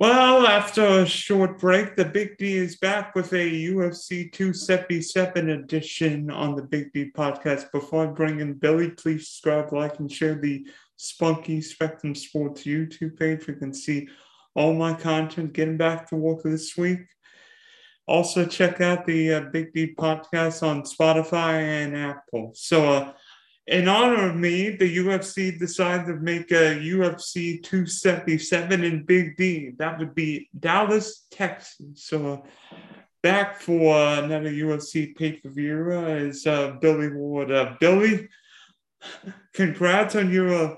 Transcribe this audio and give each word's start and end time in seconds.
Well, 0.00 0.46
after 0.46 0.86
a 0.86 1.06
short 1.06 1.58
break, 1.58 1.96
the 1.96 2.04
Big 2.04 2.38
D 2.38 2.56
is 2.56 2.76
back 2.76 3.16
with 3.16 3.32
a 3.32 3.66
UFC 3.66 4.30
277 4.30 5.50
edition 5.50 6.30
on 6.30 6.54
the 6.54 6.62
Big 6.62 6.92
D 6.92 7.10
podcast. 7.10 7.72
Before 7.72 8.04
I 8.04 8.06
bring 8.06 8.38
in 8.38 8.54
Billy, 8.54 8.90
please 8.90 9.26
subscribe, 9.26 9.72
like, 9.72 9.98
and 9.98 10.10
share 10.10 10.36
the 10.36 10.64
Spunky 10.94 11.60
Spectrum 11.60 12.14
Sports 12.14 12.62
YouTube 12.62 13.18
page. 13.18 13.48
You 13.48 13.56
can 13.56 13.74
see 13.74 14.08
all 14.54 14.72
my 14.72 14.94
content 14.94 15.52
getting 15.52 15.76
back 15.76 16.08
to 16.10 16.14
work 16.14 16.44
this 16.44 16.76
week. 16.76 17.00
Also, 18.06 18.46
check 18.46 18.80
out 18.80 19.04
the 19.04 19.34
uh, 19.34 19.40
Big 19.52 19.72
D 19.72 19.96
podcast 19.96 20.62
on 20.62 20.84
Spotify 20.84 21.54
and 21.54 21.96
Apple. 21.96 22.52
So, 22.54 22.88
uh, 22.88 23.12
in 23.68 23.86
honor 23.86 24.30
of 24.30 24.36
me, 24.36 24.70
the 24.70 24.96
UFC 24.96 25.58
decided 25.58 26.06
to 26.06 26.14
make 26.14 26.50
a 26.52 26.80
UFC 26.80 27.62
277 27.62 28.82
in 28.82 29.04
Big 29.04 29.36
D. 29.36 29.72
That 29.76 29.98
would 29.98 30.14
be 30.14 30.48
Dallas, 30.58 31.26
Texas. 31.30 31.76
So 31.96 32.32
uh, 32.32 32.76
back 33.22 33.60
for 33.60 33.94
another 33.94 34.50
UFC 34.50 35.14
pay 35.14 35.32
per 35.32 35.50
view 35.50 35.90
is 35.90 36.46
uh, 36.46 36.76
Billy 36.80 37.12
Ward. 37.12 37.52
Uh, 37.52 37.74
Billy, 37.78 38.30
congrats 39.52 40.16
on 40.16 40.32
your 40.32 40.54
uh, 40.54 40.74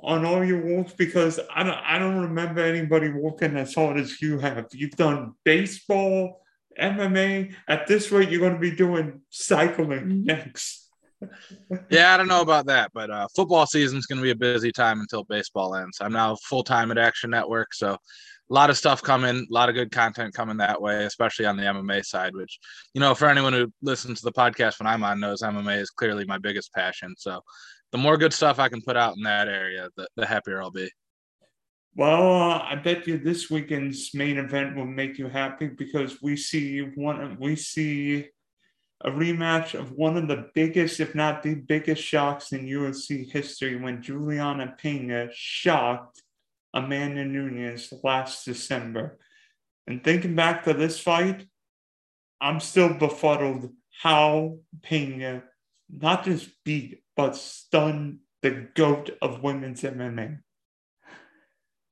on 0.00 0.24
all 0.24 0.42
your 0.42 0.64
walks 0.64 0.94
because 0.94 1.38
I 1.54 1.64
don't 1.64 1.78
I 1.84 1.98
don't 1.98 2.22
remember 2.22 2.62
anybody 2.62 3.12
walking 3.12 3.58
as 3.58 3.74
hard 3.74 3.98
as 3.98 4.22
you 4.22 4.38
have. 4.38 4.68
You've 4.72 4.92
done 4.92 5.34
baseball, 5.44 6.40
MMA. 6.80 7.54
At 7.68 7.86
this 7.86 8.10
rate, 8.10 8.30
you're 8.30 8.40
going 8.40 8.54
to 8.54 8.58
be 8.58 8.74
doing 8.74 9.20
cycling 9.28 10.24
next 10.24 10.85
yeah, 11.90 12.12
I 12.12 12.16
don't 12.16 12.28
know 12.28 12.42
about 12.42 12.66
that, 12.66 12.90
but 12.92 13.10
uh, 13.10 13.26
football 13.34 13.66
season 13.66 13.98
is 13.98 14.06
going 14.06 14.18
to 14.18 14.22
be 14.22 14.30
a 14.30 14.36
busy 14.36 14.70
time 14.70 15.00
until 15.00 15.24
baseball 15.24 15.74
ends. 15.74 15.98
I'm 16.00 16.12
now 16.12 16.36
full 16.36 16.62
time 16.62 16.90
at 16.90 16.98
Action 16.98 17.30
Network, 17.30 17.72
so 17.74 17.96
a 18.48 18.54
lot 18.54 18.70
of 18.70 18.76
stuff 18.76 19.02
coming, 19.02 19.36
a 19.36 19.52
lot 19.52 19.68
of 19.68 19.74
good 19.74 19.90
content 19.90 20.34
coming 20.34 20.58
that 20.58 20.80
way, 20.80 21.04
especially 21.04 21.46
on 21.46 21.56
the 21.56 21.64
MMA 21.64 22.04
side. 22.04 22.34
Which, 22.34 22.58
you 22.94 23.00
know, 23.00 23.14
for 23.14 23.28
anyone 23.28 23.52
who 23.52 23.72
listens 23.82 24.20
to 24.20 24.24
the 24.24 24.32
podcast 24.32 24.78
when 24.78 24.86
I'm 24.86 25.02
on, 25.02 25.20
knows 25.20 25.42
MMA 25.42 25.80
is 25.80 25.90
clearly 25.90 26.24
my 26.26 26.38
biggest 26.38 26.72
passion. 26.72 27.14
So, 27.18 27.40
the 27.92 27.98
more 27.98 28.16
good 28.16 28.32
stuff 28.32 28.58
I 28.58 28.68
can 28.68 28.82
put 28.82 28.96
out 28.96 29.16
in 29.16 29.22
that 29.22 29.48
area, 29.48 29.88
the, 29.96 30.06
the 30.16 30.26
happier 30.26 30.62
I'll 30.62 30.70
be. 30.70 30.90
Well, 31.96 32.30
uh, 32.30 32.58
I 32.58 32.76
bet 32.76 33.06
you 33.06 33.16
this 33.16 33.50
weekend's 33.50 34.10
main 34.12 34.36
event 34.36 34.76
will 34.76 34.86
make 34.86 35.16
you 35.16 35.28
happy 35.28 35.68
because 35.68 36.20
we 36.22 36.36
see 36.36 36.80
one. 36.80 37.38
We 37.40 37.56
see 37.56 38.26
a 39.06 39.10
rematch 39.10 39.78
of 39.78 39.92
one 39.92 40.16
of 40.16 40.26
the 40.26 40.50
biggest, 40.52 40.98
if 40.98 41.14
not 41.14 41.44
the 41.44 41.54
biggest, 41.54 42.02
shocks 42.02 42.50
in 42.50 42.66
UFC 42.66 43.30
history 43.30 43.76
when 43.76 44.02
Julianna 44.02 44.74
Pena 44.76 45.28
shocked 45.32 46.22
Amanda 46.74 47.24
Nunes 47.24 47.92
last 48.02 48.44
December. 48.44 49.18
And 49.86 50.02
thinking 50.02 50.34
back 50.34 50.64
to 50.64 50.74
this 50.74 50.98
fight, 50.98 51.46
I'm 52.40 52.58
still 52.58 52.94
befuddled 52.94 53.70
how 54.02 54.58
Pena 54.82 55.44
not 55.88 56.24
just 56.24 56.50
beat, 56.64 57.02
but 57.14 57.36
stunned 57.36 58.18
the 58.42 58.68
GOAT 58.74 59.16
of 59.22 59.42
women's 59.42 59.82
MMA. 59.82 60.40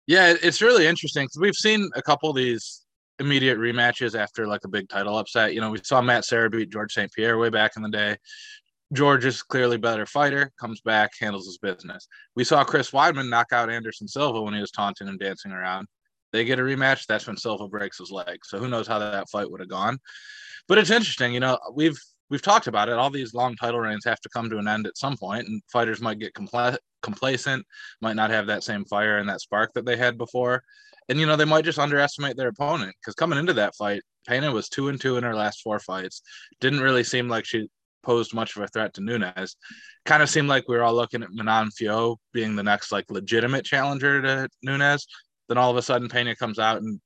Yeah, 0.09 0.35
it's 0.43 0.61
really 0.61 0.87
interesting 0.87 1.25
because 1.25 1.41
we've 1.41 1.55
seen 1.55 1.89
a 1.95 2.03
couple 2.03 2.29
of 2.29 2.37
these 2.37 2.84
immediate 3.19 3.59
rematches 3.59 4.19
after 4.19 4.47
like 4.47 4.65
a 4.65 4.69
big 4.69 4.89
title 4.89 5.17
upset. 5.19 5.55
You 5.55 5.61
know, 5.61 5.71
we 5.71 5.81
saw 5.83 6.01
Matt 6.01 6.25
Serra 6.25 6.51
beat 6.51 6.71
George 6.71 6.93
St. 6.93 7.13
Pierre 7.13 7.39
way 7.39 7.51
back 7.51 7.77
in 7.77 7.83
the 7.83 7.89
day. 7.89 8.17
George 8.93 9.25
is 9.25 9.43
clearly 9.43 9.77
better 9.77 10.07
fighter, 10.07 10.53
comes 10.61 10.81
back, 10.81 11.13
handles 11.19 11.47
his 11.47 11.59
business. 11.59 12.07
We 12.37 12.45
saw 12.45 12.65
Chris 12.65 12.91
Weidman 12.91 13.29
knock 13.29 13.53
out 13.53 13.71
Anderson 13.71 14.07
Silva 14.07 14.43
when 14.43 14.55
he 14.55 14.61
was 14.61 14.71
taunting 14.71 15.09
and 15.09 15.19
dancing 15.19 15.53
around. 15.53 15.89
They 16.33 16.45
get 16.45 16.59
a 16.59 16.63
rematch. 16.63 17.07
That's 17.07 17.27
when 17.27 17.37
Silva 17.37 17.69
breaks 17.69 17.99
his 17.99 18.11
leg. 18.11 18.39
So 18.45 18.59
who 18.59 18.69
knows 18.69 18.87
how 18.87 18.99
that 18.99 19.31
fight 19.31 19.51
would 19.51 19.61
have 19.61 19.69
gone. 19.69 19.99
But 20.69 20.79
it's 20.79 20.91
interesting, 20.91 21.33
you 21.35 21.41
know, 21.41 21.59
we've 21.73 21.99
we've 22.31 22.43
talked 22.43 22.67
about 22.67 22.89
it. 22.89 22.95
All 22.95 23.11
these 23.11 23.35
long 23.35 23.57
title 23.57 23.81
reigns 23.81 24.05
have 24.05 24.21
to 24.21 24.29
come 24.29 24.51
to 24.51 24.59
an 24.59 24.69
end 24.69 24.87
at 24.87 24.97
some 24.97 25.17
point, 25.17 25.47
and 25.47 25.63
fighters 25.73 26.01
might 26.01 26.19
get 26.19 26.35
compl- 26.35 26.79
complacent, 27.03 27.65
might 28.01 28.17
not 28.17 28.31
have 28.31 28.47
that 28.47 28.65
same 28.65 28.85
fire 28.85 29.19
and 29.19 29.29
that 29.29 29.41
spark 29.41 29.73
that 29.75 29.85
they 29.85 29.97
had 29.97 30.19
before 30.19 30.63
and 31.09 31.21
you 31.21 31.27
know 31.27 31.37
they 31.37 31.45
might 31.45 31.65
just 31.65 31.79
underestimate 31.79 32.37
their 32.37 32.49
opponent 32.49 32.95
because 33.01 33.15
coming 33.15 33.39
into 33.39 33.53
that 33.55 33.75
fight, 33.75 34.03
Pena 34.27 34.51
was 34.51 34.69
two 34.69 34.89
and 34.89 35.01
two 35.01 35.17
in 35.17 35.25
her 35.25 35.35
last 35.35 35.61
four 35.63 35.79
fights. 35.79 36.23
Didn't 36.61 36.81
really 36.81 37.05
seem 37.05 37.29
like 37.29 37.45
she 37.45 37.69
posed 38.03 38.35
much 38.35 38.57
of 38.57 38.63
a 38.63 38.69
threat 38.69 38.95
to 38.95 39.01
Nunes. 39.01 39.57
Kind 40.05 40.23
of 40.23 40.31
seemed 40.31 40.49
like 40.49 40.69
we 40.69 40.77
were 40.77 40.83
all 40.83 40.95
looking 40.95 41.23
at 41.23 41.33
Manon 41.33 41.69
Fiorot 41.69 42.17
being 42.33 42.57
the 42.57 42.63
next 42.63 42.93
like 42.93 43.11
legitimate 43.11 43.65
challenger 43.65 44.23
to 44.23 44.49
Nunes. 44.63 45.07
Then 45.49 45.59
all 45.59 45.71
of 45.71 45.77
a 45.77 45.83
sudden 45.83 46.09
Pena 46.09 46.35
comes 46.37 46.59
out 46.59 46.79
and 46.79 47.01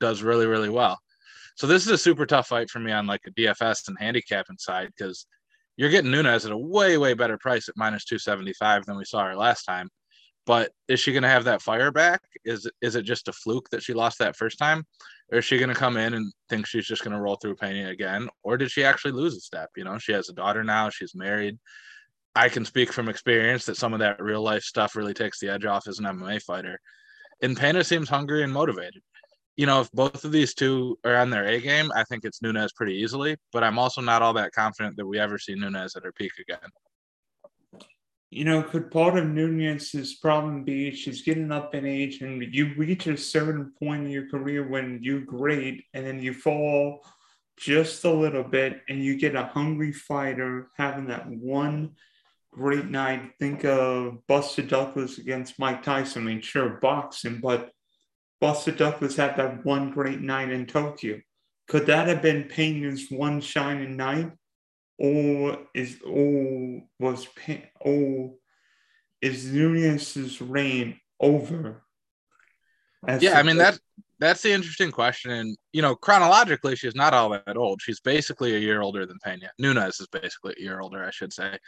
does 0.00 0.22
really 0.22 0.46
really 0.46 0.70
well. 0.70 0.98
So 1.56 1.66
this 1.66 1.86
is 1.86 1.92
a 1.92 1.98
super 1.98 2.26
tough 2.26 2.48
fight 2.48 2.68
for 2.68 2.80
me 2.80 2.92
on 2.92 3.06
like 3.06 3.22
a 3.26 3.30
DFS 3.30 3.88
and 3.88 3.96
handicapping 3.98 4.58
side 4.58 4.90
because 4.96 5.26
you're 5.76 5.90
getting 5.90 6.10
Nunes 6.10 6.44
at 6.44 6.52
a 6.52 6.56
way 6.56 6.98
way 6.98 7.14
better 7.14 7.38
price 7.38 7.68
at 7.68 7.76
minus 7.76 8.04
275 8.04 8.86
than 8.86 8.96
we 8.96 9.04
saw 9.04 9.24
her 9.24 9.36
last 9.36 9.64
time. 9.64 9.88
But 10.46 10.72
is 10.88 11.00
she 11.00 11.12
going 11.12 11.22
to 11.22 11.28
have 11.28 11.44
that 11.44 11.62
fire 11.62 11.90
back? 11.90 12.20
Is 12.44 12.68
is 12.82 12.96
it 12.96 13.02
just 13.02 13.28
a 13.28 13.32
fluke 13.32 13.68
that 13.70 13.82
she 13.82 13.94
lost 13.94 14.18
that 14.18 14.36
first 14.36 14.58
time, 14.58 14.84
or 15.32 15.38
is 15.38 15.44
she 15.44 15.58
going 15.58 15.70
to 15.70 15.74
come 15.74 15.96
in 15.96 16.14
and 16.14 16.32
think 16.50 16.66
she's 16.66 16.86
just 16.86 17.02
going 17.02 17.14
to 17.14 17.20
roll 17.20 17.36
through 17.36 17.56
Pena 17.56 17.88
again, 17.88 18.28
or 18.42 18.56
did 18.56 18.70
she 18.70 18.84
actually 18.84 19.12
lose 19.12 19.36
a 19.36 19.40
step? 19.40 19.70
You 19.76 19.84
know, 19.84 19.96
she 19.98 20.12
has 20.12 20.28
a 20.28 20.34
daughter 20.34 20.62
now. 20.62 20.90
She's 20.90 21.14
married. 21.14 21.58
I 22.34 22.48
can 22.48 22.64
speak 22.64 22.92
from 22.92 23.08
experience 23.08 23.64
that 23.66 23.76
some 23.76 23.94
of 23.94 24.00
that 24.00 24.22
real 24.22 24.42
life 24.42 24.64
stuff 24.64 24.96
really 24.96 25.14
takes 25.14 25.38
the 25.38 25.48
edge 25.48 25.64
off 25.64 25.86
as 25.86 25.98
an 25.98 26.04
MMA 26.04 26.42
fighter. 26.42 26.78
And 27.40 27.56
Pena 27.56 27.84
seems 27.84 28.08
hungry 28.08 28.42
and 28.42 28.52
motivated. 28.52 29.02
You 29.56 29.66
know, 29.66 29.80
if 29.82 29.92
both 29.92 30.24
of 30.24 30.32
these 30.32 30.54
two 30.54 30.98
are 31.04 31.16
on 31.16 31.30
their 31.30 31.46
A 31.46 31.60
game, 31.60 31.92
I 31.94 32.04
think 32.04 32.24
it's 32.24 32.42
Nunes 32.42 32.72
pretty 32.72 32.94
easily. 32.94 33.36
But 33.52 33.62
I'm 33.62 33.78
also 33.78 34.00
not 34.00 34.22
all 34.22 34.32
that 34.34 34.52
confident 34.52 34.96
that 34.96 35.06
we 35.06 35.18
ever 35.18 35.38
see 35.38 35.54
Nunes 35.54 35.94
at 35.94 36.04
her 36.04 36.12
peak 36.12 36.32
again 36.40 36.70
you 38.34 38.44
know, 38.44 38.64
could 38.64 38.90
part 38.90 39.16
of 39.16 39.28
Nunes's 39.28 40.14
problem 40.14 40.64
be 40.64 40.90
she's 40.90 41.22
getting 41.22 41.52
up 41.52 41.72
in 41.72 41.86
age 41.86 42.20
and 42.20 42.42
you 42.52 42.74
reach 42.76 43.06
a 43.06 43.16
certain 43.16 43.72
point 43.78 44.06
in 44.06 44.10
your 44.10 44.28
career 44.28 44.66
when 44.66 44.98
you're 45.02 45.20
great 45.20 45.84
and 45.94 46.04
then 46.04 46.20
you 46.20 46.34
fall 46.34 47.06
just 47.56 48.04
a 48.04 48.10
little 48.10 48.42
bit 48.42 48.80
and 48.88 49.04
you 49.04 49.16
get 49.16 49.36
a 49.36 49.44
hungry 49.44 49.92
fighter 49.92 50.68
having 50.76 51.06
that 51.06 51.28
one 51.28 51.92
great 52.50 52.86
night. 52.86 53.30
Think 53.38 53.64
of 53.64 54.26
Buster 54.26 54.62
Douglas 54.62 55.18
against 55.18 55.60
Mike 55.60 55.84
Tyson. 55.84 56.22
I 56.22 56.26
mean, 56.26 56.40
sure, 56.40 56.80
boxing, 56.82 57.38
but 57.40 57.70
Buster 58.40 58.72
Douglas 58.72 59.16
had 59.16 59.36
that 59.36 59.64
one 59.64 59.90
great 59.90 60.20
night 60.20 60.50
in 60.50 60.66
Tokyo. 60.66 61.20
Could 61.68 61.86
that 61.86 62.08
have 62.08 62.20
been 62.20 62.44
Pena's 62.44 63.10
one 63.10 63.40
shining 63.40 63.96
night? 63.96 64.32
or 64.98 65.58
is 65.74 65.98
or 66.04 66.82
was 66.98 67.26
or 67.80 68.34
is 69.20 69.52
Nunes's 69.52 70.40
reign 70.40 71.00
over? 71.20 71.82
yeah, 73.20 73.38
I 73.38 73.42
mean 73.42 73.56
that 73.58 73.78
that's 74.20 74.42
the 74.42 74.52
interesting 74.52 74.90
question. 74.90 75.32
And 75.32 75.56
you 75.72 75.82
know, 75.82 75.94
chronologically, 75.94 76.76
she's 76.76 76.94
not 76.94 77.14
all 77.14 77.30
that 77.30 77.56
old. 77.56 77.82
She's 77.82 78.00
basically 78.00 78.54
a 78.54 78.58
year 78.58 78.80
older 78.80 79.06
than 79.06 79.18
Pena. 79.24 79.50
Nunes 79.58 80.00
is 80.00 80.06
basically 80.06 80.54
a 80.58 80.62
year 80.62 80.80
older, 80.80 81.04
I 81.04 81.10
should 81.10 81.32
say. 81.32 81.58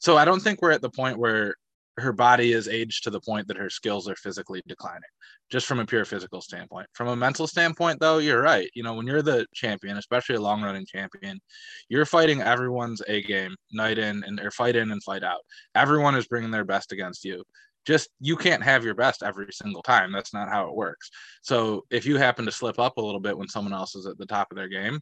So 0.00 0.16
I 0.16 0.24
don't 0.24 0.40
think 0.40 0.60
we're 0.60 0.72
at 0.72 0.82
the 0.82 0.90
point 0.90 1.18
where 1.18 1.54
her 1.98 2.12
body 2.12 2.52
is 2.52 2.68
aged 2.68 3.04
to 3.04 3.10
the 3.10 3.20
point 3.20 3.46
that 3.48 3.56
her 3.56 3.68
skills 3.68 4.08
are 4.08 4.16
physically 4.16 4.62
declining 4.66 5.02
just 5.50 5.66
from 5.66 5.78
a 5.78 5.84
pure 5.86 6.04
physical 6.04 6.40
standpoint. 6.40 6.86
From 6.94 7.08
a 7.08 7.16
mental 7.16 7.46
standpoint 7.46 8.00
though 8.00 8.18
you're 8.18 8.42
right. 8.42 8.70
You 8.74 8.82
know 8.82 8.94
when 8.94 9.06
you're 9.06 9.22
the 9.22 9.46
champion 9.54 9.98
especially 9.98 10.36
a 10.36 10.40
long 10.40 10.62
running 10.62 10.86
champion 10.86 11.40
you're 11.88 12.06
fighting 12.06 12.40
everyone's 12.40 13.02
a 13.08 13.22
game 13.22 13.54
night 13.72 13.98
in 13.98 14.24
and 14.24 14.40
or 14.40 14.50
fight 14.50 14.76
in 14.76 14.90
and 14.90 15.02
fight 15.02 15.22
out. 15.22 15.40
Everyone 15.74 16.14
is 16.14 16.26
bringing 16.26 16.50
their 16.50 16.64
best 16.64 16.92
against 16.92 17.24
you. 17.24 17.44
Just 17.84 18.08
you 18.20 18.36
can't 18.36 18.62
have 18.62 18.84
your 18.84 18.94
best 18.94 19.22
every 19.22 19.48
single 19.52 19.82
time. 19.82 20.12
That's 20.12 20.32
not 20.32 20.48
how 20.48 20.68
it 20.68 20.74
works. 20.74 21.10
So 21.42 21.84
if 21.90 22.06
you 22.06 22.16
happen 22.16 22.44
to 22.46 22.52
slip 22.52 22.78
up 22.78 22.96
a 22.96 23.02
little 23.02 23.20
bit 23.20 23.36
when 23.36 23.48
someone 23.48 23.74
else 23.74 23.94
is 23.94 24.06
at 24.06 24.18
the 24.18 24.26
top 24.26 24.50
of 24.50 24.56
their 24.56 24.68
game 24.68 25.00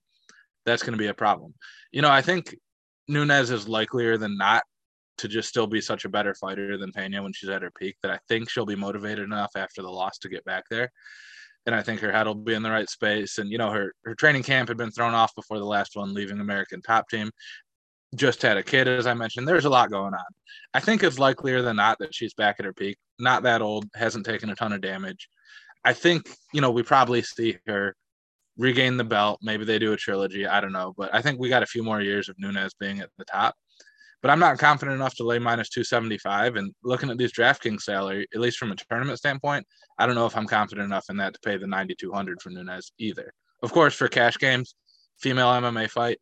that's 0.67 0.83
going 0.83 0.93
to 0.93 0.99
be 0.99 1.07
a 1.07 1.15
problem. 1.15 1.55
You 1.93 2.03
know 2.03 2.11
i 2.11 2.23
think 2.23 2.57
Nunes 3.09 3.51
is 3.51 3.69
likelier 3.69 4.17
than 4.17 4.37
not 4.37 4.63
to 5.21 5.29
just 5.29 5.49
still 5.49 5.67
be 5.67 5.81
such 5.81 6.05
a 6.05 6.09
better 6.09 6.35
fighter 6.35 6.79
than 6.79 6.93
Pena 6.93 7.23
when 7.23 7.33
she's 7.33 7.51
at 7.51 7.63
her 7.63 7.71
peak 7.71 7.97
that 8.03 8.11
I 8.11 8.19
think 8.29 8.49
she'll 8.49 8.67
be 8.67 8.77
motivated 8.77 9.25
enough 9.25 9.53
after 9.55 9.83
the 9.83 9.91
loss 9.91 10.19
to 10.19 10.29
get 10.29 10.45
back 10.45 10.65
there. 10.71 10.91
And 11.67 11.75
I 11.75 11.83
think 11.83 12.01
her 12.01 12.11
head 12.11 12.27
will 12.27 12.35
be 12.35 12.55
in 12.55 12.63
the 12.63 12.71
right 12.71 12.89
space. 12.89 13.37
And, 13.37 13.51
you 13.51 13.59
know, 13.59 13.71
her, 13.71 13.93
her 14.05 14.15
training 14.15 14.45
camp 14.45 14.69
had 14.69 14.79
been 14.79 14.91
thrown 14.91 15.13
off 15.13 15.35
before 15.35 15.59
the 15.59 15.67
last 15.67 15.95
one, 15.95 16.15
leaving 16.15 16.41
American 16.41 16.81
top 16.81 17.09
team. 17.11 17.31
Just 18.15 18.41
had 18.41 18.57
a 18.57 18.63
kid, 18.63 18.89
as 18.89 19.07
I 19.07 19.13
mentioned. 19.13 19.47
There's 19.47 19.67
a 19.67 19.71
lot 19.71 19.91
going 19.91 20.15
on. 20.15 20.25
I 20.73 20.81
think 20.81 21.03
it's 21.03 21.19
likelier 21.19 21.61
than 21.61 21.77
not 21.77 21.99
that 21.99 22.15
she's 22.15 22.33
back 22.33 22.57
at 22.59 22.65
her 22.65 22.73
peak. 22.73 22.97
Not 23.19 23.43
that 23.43 23.61
old, 23.61 23.85
hasn't 23.95 24.25
taken 24.25 24.49
a 24.49 24.57
ton 24.57 24.73
of 24.73 24.81
damage. 24.81 25.29
I 25.85 25.93
think, 25.93 26.31
you 26.55 26.63
know, 26.63 26.71
we 26.71 26.83
probably 26.83 27.23
see 27.23 27.59
her 27.67 27.95
regain 28.57 28.97
the 28.97 29.05
belt. 29.05 29.39
Maybe 29.43 29.67
they 29.67 29.79
do 29.79 29.93
a 29.93 29.97
trilogy. 29.99 30.47
I 30.47 30.61
don't 30.61 30.73
know. 30.73 30.95
But 30.97 31.15
I 31.15 31.21
think 31.21 31.39
we 31.39 31.51
got 31.51 31.63
a 31.63 31.67
few 31.67 31.83
more 31.83 32.01
years 32.01 32.31
of 32.31 32.37
Nunes 32.39 32.75
being 32.81 33.01
at 33.01 33.11
the 33.19 33.25
top 33.27 33.55
but 34.23 34.31
I'm 34.31 34.39
not 34.39 34.59
confident 34.59 34.97
enough 34.97 35.15
to 35.17 35.25
lay 35.25 35.39
minus 35.39 35.69
275. 35.71 36.57
And 36.57 36.75
looking 36.85 37.11
at 37.11 37.19
these 37.19 37.33
DraftKings 37.33 37.83
salary, 37.83 38.27
at 38.35 38.41
least 38.41 38.59
from 38.59 38.73
a 38.73 38.77
tournament 38.77 39.19
standpoint, 39.19 39.67
I 39.99 40.07
don't 40.07 40.15
know 40.15 40.27
if 40.27 40.37
I'm 40.37 40.47
confident 40.47 40.87
enough 40.87 41.07
in 41.09 41.17
that 41.19 41.35
to 41.35 41.41
pay 41.41 41.57
the 41.57 41.67
9,200 41.67 42.41
for 42.43 42.51
Nunes 42.51 42.93
either. 42.99 43.33
Of 43.63 43.73
course, 43.73 43.95
for 43.95 44.09
cash 44.09 44.39
games, 44.39 44.75
female 45.19 45.49
MMA 45.49 45.91
fight, 45.91 46.19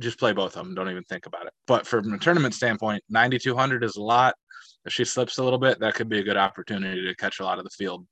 just 0.00 0.18
play 0.18 0.32
both 0.32 0.56
of 0.56 0.64
them. 0.64 0.74
Don't 0.74 0.90
even 0.90 1.04
think 1.04 1.26
about 1.26 1.46
it. 1.46 1.52
But 1.66 1.86
from 1.86 2.12
a 2.12 2.18
tournament 2.18 2.54
standpoint, 2.54 3.02
9,200 3.08 3.84
is 3.84 3.96
a 3.96 4.02
lot. 4.02 4.34
If 4.84 4.92
she 4.92 5.04
slips 5.04 5.38
a 5.38 5.44
little 5.44 5.58
bit, 5.58 5.80
that 5.80 5.94
could 5.94 6.08
be 6.08 6.18
a 6.18 6.24
good 6.24 6.36
opportunity 6.36 7.06
to 7.06 7.14
catch 7.14 7.40
a 7.40 7.44
lot 7.44 7.58
of 7.58 7.64
the 7.64 7.70
field 7.70 8.06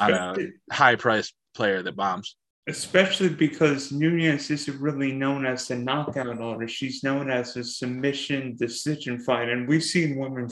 on 0.00 0.12
a 0.12 0.34
high 0.72 0.94
priced 0.96 1.34
player 1.54 1.82
that 1.82 1.96
bombs 1.96 2.36
especially 2.68 3.28
because 3.28 3.92
Nunes 3.92 4.50
isn't 4.50 4.80
really 4.80 5.12
known 5.12 5.46
as 5.46 5.70
a 5.70 5.76
knockout 5.76 6.40
artist. 6.40 6.74
She's 6.74 7.04
known 7.04 7.30
as 7.30 7.56
a 7.56 7.62
submission 7.62 8.56
decision 8.56 9.20
fighter, 9.20 9.52
and 9.52 9.68
we've 9.68 9.84
seen 9.84 10.16
women 10.16 10.48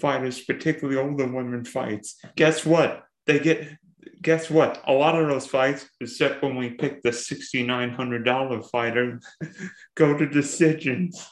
fighters, 0.00 0.40
particularly 0.40 0.98
older 0.98 1.26
women 1.26 1.64
fights. 1.64 2.16
Guess 2.36 2.64
what? 2.64 3.04
They 3.26 3.40
get. 3.40 3.76
Guess 4.22 4.50
what? 4.50 4.82
A 4.86 4.92
lot 4.92 5.20
of 5.20 5.28
those 5.28 5.46
fights, 5.46 5.86
except 6.00 6.42
when 6.42 6.56
we 6.56 6.70
pick 6.70 7.02
the 7.02 7.12
sixty 7.12 7.62
nine 7.64 7.90
hundred 7.90 8.24
dollar 8.24 8.62
fighter, 8.62 9.20
go 9.96 10.16
to 10.16 10.26
decisions. 10.26 11.26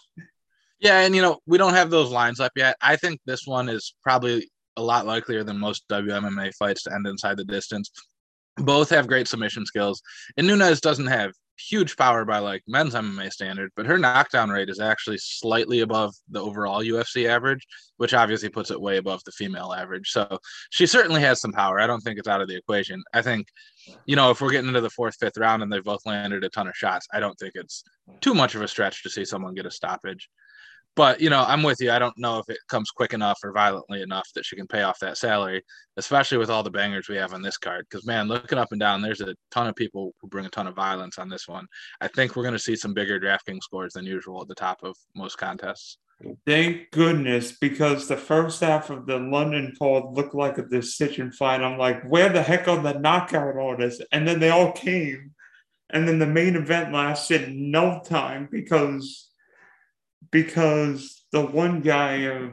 Yeah, 0.81 1.01
and 1.01 1.15
you 1.15 1.23
know 1.23 1.39
we 1.47 1.59
don't 1.59 1.75
have 1.75 1.91
those 1.91 2.11
lines 2.11 2.41
up 2.41 2.53
yet. 2.57 2.77
I 2.81 2.97
think 2.97 3.21
this 3.27 3.47
one 3.47 3.69
is 3.69 3.95
probably 4.03 4.51
a 4.77 4.83
lot 4.83 5.07
likelier 5.07 5.45
than 5.45 5.59
most 5.59 5.89
WMMA 5.89 6.55
fights 6.55 6.85
to 6.85 6.95
end 6.95 7.07
inside 7.07 7.37
the 7.37 7.45
distance 7.45 7.91
both 8.59 8.91
have 8.91 9.07
great 9.07 9.29
submission 9.29 9.67
skills. 9.67 10.03
And 10.37 10.47
Nunes 10.47 10.81
doesn't 10.81 11.07
have 11.07 11.33
huge 11.59 11.97
power 11.97 12.25
by 12.25 12.39
like 12.39 12.63
men's 12.67 12.95
MMA 12.95 13.33
standard, 13.33 13.71
but 13.77 13.87
her 13.87 13.99
knockdown 13.99 14.51
rate 14.51 14.69
is 14.69 14.81
actually 14.81 15.19
slightly 15.19 15.81
above 15.81 16.15
the 16.31 16.41
overall 16.41 16.83
UFC 16.83 17.29
average, 17.29 17.67
which 17.97 18.15
obviously 18.15 18.49
puts 18.49 18.71
it 18.71 18.81
way 18.81 18.97
above 18.97 19.23
the 19.25 19.33
female 19.33 19.73
average. 19.73 20.11
So 20.11 20.39
she 20.71 20.87
certainly 20.87 21.21
has 21.23 21.41
some 21.41 21.53
power. 21.53 21.81
I 21.81 21.87
don't 21.87 22.01
think 22.01 22.19
it's 22.19 22.29
out 22.29 22.41
of 22.41 22.49
the 22.49 22.57
equation. 22.57 23.03
I 23.13 23.23
think, 23.23 23.49
you 24.07 24.17
know, 24.17 24.31
if 24.31 24.41
we're 24.41 24.51
getting 24.51 24.69
into 24.69 24.81
the 24.81 24.91
fourth, 24.91 25.17
fifth 25.19 25.39
round 25.39 25.63
and 25.63 25.73
they've 25.73 25.83
both 25.83 26.07
landed 26.07 26.45
a 26.45 26.49
ton 26.49 26.69
of 26.69 26.77
shots, 26.77 27.07
I 27.13 27.21
don't 27.21 27.39
think 27.39 27.53
it's 27.55 27.83
too 28.21 28.35
much 28.35 28.55
of 28.55 28.63
a 28.63 28.69
stretch 28.69 29.03
to 29.03 29.11
see 29.11 29.25
someone 29.25 29.55
get 29.55 29.67
a 29.67 29.71
stoppage. 29.71 30.29
But 30.99 31.21
you 31.21 31.31
know, 31.31 31.45
I'm 31.47 31.63
with 31.63 31.81
you. 31.81 31.93
I 31.93 32.01
don't 32.01 32.19
know 32.19 32.41
if 32.41 32.49
it 32.49 32.59
comes 32.69 32.91
quick 32.91 33.13
enough 33.13 33.39
or 33.45 33.53
violently 33.53 34.03
enough 34.03 34.29
that 34.35 34.45
she 34.45 34.57
can 34.57 34.67
pay 34.67 34.83
off 34.83 34.99
that 34.99 35.17
salary, 35.17 35.63
especially 35.97 36.39
with 36.39 36.51
all 36.51 36.65
the 36.65 36.73
bangers 36.73 37.09
we 37.09 37.15
have 37.15 37.33
on 37.33 37.41
this 37.41 37.57
card. 37.57 37.87
Because 37.89 38.05
man, 38.05 38.27
looking 38.27 38.59
up 38.59 38.73
and 38.73 38.81
down, 38.81 39.01
there's 39.01 39.21
a 39.21 39.37
ton 39.53 39.69
of 39.69 39.77
people 39.77 40.13
who 40.21 40.27
bring 40.27 40.45
a 40.45 40.49
ton 40.49 40.67
of 40.67 40.75
violence 40.75 41.17
on 41.17 41.29
this 41.29 41.47
one. 41.47 41.69
I 42.01 42.09
think 42.09 42.35
we're 42.35 42.43
going 42.43 42.55
to 42.55 42.59
see 42.59 42.75
some 42.75 42.95
bigger 42.95 43.21
DraftKings 43.21 43.63
scores 43.63 43.93
than 43.93 44.07
usual 44.07 44.43
at 44.43 44.49
the 44.49 44.57
top 44.57 44.81
of 44.83 44.97
most 45.15 45.39
contests. 45.39 45.99
Thank 46.45 46.91
goodness, 46.91 47.53
because 47.53 48.09
the 48.09 48.17
first 48.17 48.61
half 48.61 48.91
of 48.91 49.07
the 49.07 49.19
London 49.19 49.75
card 49.79 50.17
looked 50.17 50.35
like 50.35 50.59
a 50.59 50.67
decision 50.67 51.31
fight. 51.31 51.63
I'm 51.63 51.79
like, 51.79 52.03
where 52.09 52.29
the 52.29 52.43
heck 52.43 52.67
are 52.67 52.83
the 52.83 52.99
knockout 52.99 53.57
artists? 53.57 54.03
And 54.11 54.27
then 54.27 54.41
they 54.41 54.51
all 54.51 54.73
came. 54.73 55.31
And 55.91 56.09
then 56.09 56.19
the 56.19 56.27
main 56.27 56.57
event 56.57 56.93
lasted 56.93 57.55
no 57.55 58.03
time 58.05 58.49
because 58.51 59.28
because 60.31 61.25
the 61.33 61.45
one 61.45 61.81
guy 61.81 62.27
uh, 62.27 62.51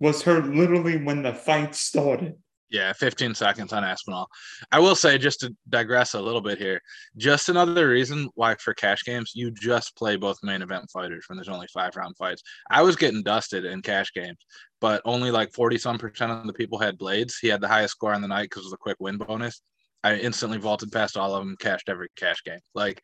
was 0.00 0.22
hurt 0.22 0.46
literally 0.46 1.02
when 1.02 1.22
the 1.22 1.34
fight 1.34 1.74
started. 1.74 2.34
Yeah, 2.72 2.94
15 2.94 3.34
seconds 3.34 3.74
on 3.74 3.84
Aspinall. 3.84 4.28
I 4.72 4.78
will 4.78 4.94
say, 4.94 5.18
just 5.18 5.40
to 5.40 5.54
digress 5.68 6.14
a 6.14 6.20
little 6.20 6.40
bit 6.40 6.56
here, 6.56 6.80
just 7.18 7.50
another 7.50 7.90
reason 7.90 8.30
why 8.34 8.54
for 8.54 8.72
cash 8.72 9.04
games, 9.04 9.32
you 9.34 9.50
just 9.50 9.94
play 9.94 10.16
both 10.16 10.38
main 10.42 10.62
event 10.62 10.90
fighters 10.90 11.26
when 11.28 11.36
there's 11.36 11.50
only 11.50 11.66
five 11.66 11.94
round 11.96 12.16
fights. 12.16 12.42
I 12.70 12.80
was 12.80 12.96
getting 12.96 13.22
dusted 13.22 13.66
in 13.66 13.82
cash 13.82 14.10
games, 14.14 14.38
but 14.80 15.02
only 15.04 15.30
like 15.30 15.52
40 15.52 15.76
some 15.76 15.98
percent 15.98 16.32
of 16.32 16.46
the 16.46 16.54
people 16.54 16.78
had 16.78 16.98
Blaydes. 16.98 17.34
He 17.42 17.48
had 17.48 17.60
the 17.60 17.68
highest 17.68 17.92
score 17.92 18.14
on 18.14 18.22
the 18.22 18.28
night 18.28 18.48
because 18.48 18.64
of 18.64 18.70
the 18.70 18.78
quick 18.78 18.96
win 19.00 19.18
bonus. 19.18 19.60
I 20.02 20.16
instantly 20.16 20.56
vaulted 20.56 20.90
past 20.90 21.18
all 21.18 21.34
of 21.34 21.44
them, 21.44 21.56
cashed 21.60 21.90
every 21.90 22.08
cash 22.16 22.42
game. 22.42 22.60
Like, 22.74 23.02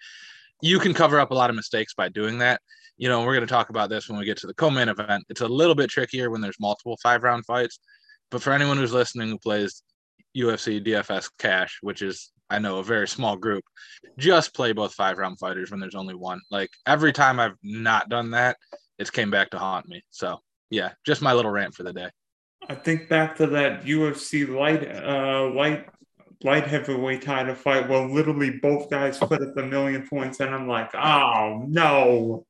you 0.61 0.79
can 0.79 0.95
cover 0.95 1.21
up 1.21 1.31
a 1.31 1.35
lot 1.35 1.51
of 1.51 1.57
mistakes 1.57 1.95
by 1.95 2.09
doing 2.09 2.39
that 2.39 2.61
you 2.99 3.09
know, 3.09 3.21
we're 3.21 3.35
going 3.35 3.47
to 3.47 3.53
talk 3.53 3.71
about 3.71 3.89
this 3.89 4.09
when 4.09 4.19
we 4.19 4.25
get 4.25 4.37
to 4.39 4.49
the 4.49 4.55
co-main 4.55 4.89
event. 4.89 5.25
It's 5.29 5.41
a 5.41 5.49
little 5.49 5.77
bit 5.77 5.89
trickier 5.89 6.31
when 6.31 6.41
there's 6.41 6.61
multiple 6.61 6.99
five-round 7.01 7.47
fights, 7.47 7.79
but 8.31 8.43
for 8.43 8.53
anyone 8.53 8.77
who's 8.77 8.93
listening 8.93 9.29
who 9.29 9.39
plays 9.39 9.83
UFC 10.37 10.85
DFS 10.85 11.31
cash, 11.39 11.79
which 11.81 12.03
is 12.03 12.33
I 12.51 12.59
know 12.59 12.79
a 12.79 12.85
very 12.85 13.07
small 13.07 13.37
group, 13.37 13.63
just 14.19 14.53
play 14.53 14.73
both 14.73 14.95
five-round 14.95 15.39
fighters 15.39 15.71
when 15.71 15.81
there's 15.81 15.95
only 15.95 16.15
one. 16.15 16.41
Like 16.51 16.71
every 16.87 17.13
time 17.13 17.39
I've 17.39 17.57
not 17.63 18.09
done 18.09 18.33
that, 18.33 18.57
it's 18.99 19.11
came 19.11 19.31
back 19.31 19.51
to 19.51 19.59
haunt 19.59 19.89
me. 19.89 20.03
So 20.11 20.39
yeah, 20.71 20.91
just 21.07 21.23
my 21.23 21.33
little 21.33 21.53
rant 21.53 21.75
for 21.75 21.85
the 21.85 21.93
day. 21.93 22.11
I 22.69 22.75
think 22.75 23.09
back 23.09 23.37
to 23.37 23.47
that 23.47 23.85
UFC 23.85 24.49
light 24.49 24.85
uh 24.85 25.49
light 25.55 25.87
light 26.45 26.67
heavyweight 26.67 27.23
title 27.23 27.55
fight 27.55 27.89
where 27.89 28.07
literally 28.07 28.51
both 28.51 28.91
guys 28.91 29.19
put 29.19 29.43
up 29.43 29.57
a 29.57 29.63
million 29.63 30.07
points 30.07 30.41
and 30.41 30.55
I'm 30.55 30.69
like, 30.69 30.95
oh 30.95 31.65
no. 31.69 32.47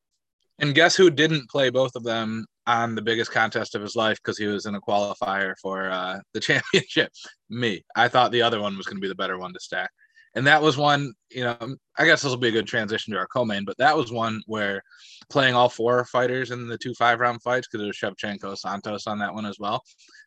And 0.58 0.74
guess 0.74 0.96
who 0.96 1.10
didn't 1.10 1.48
play 1.48 1.70
both 1.70 1.94
of 1.94 2.02
them 2.02 2.44
on 2.66 2.94
the 2.94 3.02
biggest 3.02 3.30
contest 3.30 3.74
of 3.74 3.82
his 3.82 3.96
life 3.96 4.18
because 4.18 4.36
he 4.36 4.46
was 4.46 4.66
in 4.66 4.74
a 4.74 4.80
qualifier 4.80 5.54
for 5.62 5.90
uh, 5.90 6.18
the 6.34 6.40
championship? 6.40 7.12
Me. 7.48 7.84
I 7.96 8.08
thought 8.08 8.32
the 8.32 8.42
other 8.42 8.60
one 8.60 8.76
was 8.76 8.86
going 8.86 8.96
to 8.96 9.02
be 9.02 9.08
the 9.08 9.14
better 9.14 9.38
one 9.38 9.52
to 9.52 9.60
stack. 9.60 9.90
And 10.34 10.46
that 10.46 10.60
was 10.60 10.76
one, 10.76 11.14
you 11.30 11.42
know, 11.42 11.56
I 11.96 12.04
guess 12.04 12.22
this 12.22 12.30
will 12.30 12.36
be 12.36 12.48
a 12.48 12.52
good 12.52 12.66
transition 12.66 13.12
to 13.12 13.18
our 13.18 13.26
co-main, 13.26 13.64
but 13.64 13.78
that 13.78 13.96
was 13.96 14.12
one 14.12 14.42
where 14.46 14.82
playing 15.30 15.54
all 15.54 15.68
four 15.68 16.04
fighters 16.04 16.50
in 16.50 16.68
the 16.68 16.78
two 16.78 16.94
five 16.94 17.18
round 17.18 17.42
fights, 17.42 17.66
because 17.66 17.82
it 17.82 17.86
was 17.86 17.96
Shevchenko 17.96 18.56
Santos 18.56 19.06
on 19.06 19.18
that 19.20 19.34
one 19.34 19.46
as 19.46 19.58
well, 19.58 19.82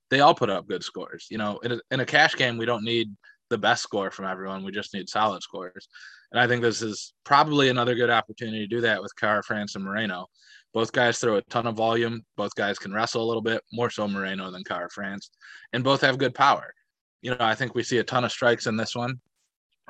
they 0.10 0.22
all 0.22 0.34
put 0.34 0.50
up 0.50 0.68
good 0.68 0.84
scores. 0.84 1.28
You 1.30 1.38
know, 1.38 1.60
in 1.60 1.74
a, 1.74 1.80
in 1.92 2.00
a 2.00 2.06
cash 2.06 2.36
game, 2.36 2.58
we 2.58 2.66
don't 2.66 2.84
need 2.84 3.10
the 3.52 3.58
best 3.58 3.84
score 3.84 4.10
from 4.10 4.26
everyone. 4.26 4.64
We 4.64 4.72
just 4.72 4.94
need 4.96 5.10
solid 5.10 5.44
scores. 5.44 5.88
And 6.32 6.40
I 6.40 6.48
think 6.48 6.64
this 6.64 6.82
is 6.82 7.14
probably 7.24 7.70
another 7.70 7.94
good 7.94 8.10
opportunity 8.10 8.60
to 8.60 8.76
do 8.76 8.82
that 8.82 9.02
with 9.02 9.16
Kara-France 9.16 9.76
and 9.76 9.84
Moreno. 9.84 10.26
Both 10.74 10.94
guys 10.94 11.20
throw 11.20 11.36
a 11.36 11.42
ton 11.44 11.68
of 11.68 11.76
volume. 11.76 12.24
Both 12.38 12.56
guys 12.56 12.80
can 12.80 12.94
wrestle 12.94 13.24
a 13.24 13.28
little 13.28 13.42
bit, 13.42 13.62
more 13.74 13.90
so 13.90 14.08
Moreno 14.08 14.50
than 14.50 14.64
Kara-France, 14.64 15.30
and 15.74 15.84
both 15.84 16.02
have 16.02 16.18
good 16.18 16.34
power. 16.34 16.74
You 17.22 17.32
know, 17.32 17.38
I 17.40 17.54
think 17.54 17.76
we 17.76 17.84
see 17.84 18.00
a 18.00 18.04
ton 18.04 18.24
of 18.24 18.32
strikes 18.32 18.66
in 18.66 18.78
this 18.78 18.96
one. 18.96 19.20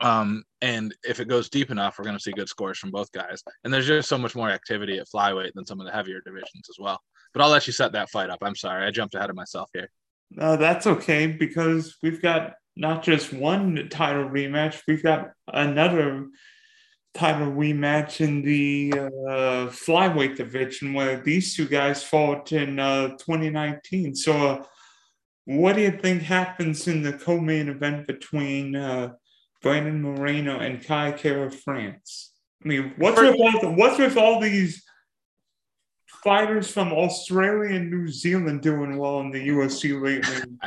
Um, 0.02 0.44
and 0.62 0.94
if 1.04 1.20
it 1.20 1.28
goes 1.28 1.50
deep 1.50 1.70
enough, 1.70 1.98
we're 1.98 2.06
going 2.06 2.18
to 2.18 2.22
see 2.22 2.32
good 2.32 2.50
scores 2.50 2.80
from 2.80 2.90
both 2.90 3.12
guys. 3.12 3.44
And 3.64 3.74
there's 3.74 3.88
just 3.88 4.10
so 4.10 4.18
much 4.18 4.36
more 4.36 4.50
activity 4.50 4.98
at 4.98 5.08
flyweight 5.14 5.54
than 5.54 5.66
some 5.66 5.80
of 5.80 5.86
the 5.86 5.94
heavier 5.94 6.22
divisions 6.26 6.68
as 6.70 6.78
well. 6.80 7.00
But 7.34 7.44
I'll 7.44 7.50
let 7.50 7.68
you 7.68 7.74
set 7.74 7.92
that 7.94 8.10
fight 8.10 8.32
up. 8.32 8.40
I'm 8.42 8.56
sorry, 8.56 8.86
I 8.86 8.92
jumped 8.92 9.16
ahead 9.16 9.30
of 9.30 9.36
myself 9.36 9.70
here. 9.74 9.90
No, 10.32 10.56
that's 10.56 10.88
okay 10.88 11.28
because 11.28 11.98
we've 12.02 12.22
got 12.22 12.54
not 12.76 13.04
just 13.04 13.34
one 13.34 13.88
title 13.90 14.26
rematch, 14.26 14.82
we've 14.88 15.04
got 15.04 15.32
another 15.48 16.28
title 17.14 17.52
rematch 17.52 18.22
in 18.22 18.42
the 18.42 18.94
uh, 18.94 19.68
flyweight 19.70 20.38
division 20.38 20.94
where 20.94 21.22
these 21.22 21.56
two 21.56 21.68
guys 21.68 22.04
fought 22.04 22.52
in 22.52 22.80
uh, 22.80 23.10
2019. 23.10 24.16
So, 24.16 24.34
uh, 24.34 24.64
what 25.46 25.76
do 25.76 25.82
you 25.82 25.92
think 25.92 26.22
happens 26.22 26.88
in 26.88 27.02
the 27.02 27.14
co-main 27.14 27.68
event 27.68 28.08
between 28.08 28.76
uh, 28.76 29.14
Brandon 29.62 30.02
Moreno 30.02 30.60
and 30.60 30.84
Kai 30.84 31.12
Kara-France? 31.12 32.32
I 32.64 32.68
mean, 32.68 32.94
what's 32.98 33.20
with 33.20 33.36
all 33.40 33.76
what's 33.76 33.98
with 33.98 34.18
all 34.18 34.40
these 34.40 34.84
fighters 36.24 36.72
from 36.72 36.94
Australia 36.94 37.76
and 37.76 37.90
New 37.90 38.08
Zealand 38.08 38.62
doing 38.62 38.98
well 38.98 39.20
in 39.22 39.32
the 39.32 39.48
UFC 39.48 40.00
lately? 40.00 40.58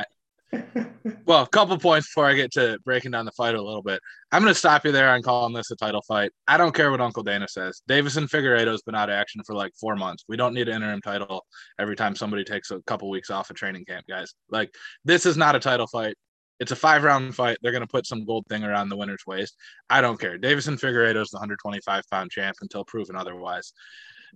well, 1.25 1.43
a 1.43 1.49
couple 1.49 1.77
points 1.77 2.07
before 2.07 2.25
I 2.25 2.33
get 2.33 2.51
to 2.53 2.79
breaking 2.83 3.11
down 3.11 3.25
the 3.25 3.31
fight 3.31 3.55
a 3.55 3.61
little 3.61 3.81
bit. 3.81 3.99
I'm 4.31 4.41
going 4.41 4.53
to 4.53 4.57
stop 4.57 4.85
you 4.85 4.91
there 4.91 5.09
on 5.09 5.21
calling 5.21 5.53
this 5.53 5.71
a 5.71 5.75
title 5.75 6.03
fight. 6.07 6.31
I 6.47 6.57
don't 6.57 6.73
care 6.73 6.91
what 6.91 7.01
Uncle 7.01 7.23
Dana 7.23 7.47
says. 7.47 7.81
Deiveson 7.89 8.29
Figueiredo's 8.29 8.81
been 8.81 8.95
out 8.95 9.09
of 9.09 9.15
action 9.15 9.41
for 9.45 9.55
like 9.55 9.73
four 9.79 9.95
months. 9.95 10.23
We 10.27 10.37
don't 10.37 10.53
need 10.53 10.67
an 10.67 10.75
interim 10.75 11.01
title 11.01 11.45
every 11.79 11.95
time 11.95 12.15
somebody 12.15 12.43
takes 12.43 12.71
a 12.71 12.81
couple 12.81 13.09
weeks 13.09 13.29
off 13.29 13.49
of 13.49 13.55
training 13.55 13.85
camp, 13.85 14.05
guys. 14.07 14.33
Like, 14.49 14.73
this 15.03 15.25
is 15.25 15.37
not 15.37 15.55
a 15.55 15.59
title 15.59 15.87
fight. 15.87 16.15
It's 16.59 16.71
a 16.71 16.75
five 16.75 17.03
round 17.03 17.35
fight. 17.35 17.57
They're 17.61 17.73
going 17.73 17.81
to 17.81 17.87
put 17.87 18.07
some 18.07 18.25
gold 18.25 18.45
thing 18.49 18.63
around 18.63 18.89
the 18.89 18.97
winner's 18.97 19.23
waist. 19.27 19.55
I 19.89 20.01
don't 20.01 20.19
care. 20.19 20.37
Deiveson 20.37 20.79
Figueiredo's 20.79 21.29
the 21.31 21.37
125 21.37 22.03
pound 22.09 22.31
champ 22.31 22.55
until 22.61 22.85
proven 22.85 23.15
otherwise. 23.15 23.73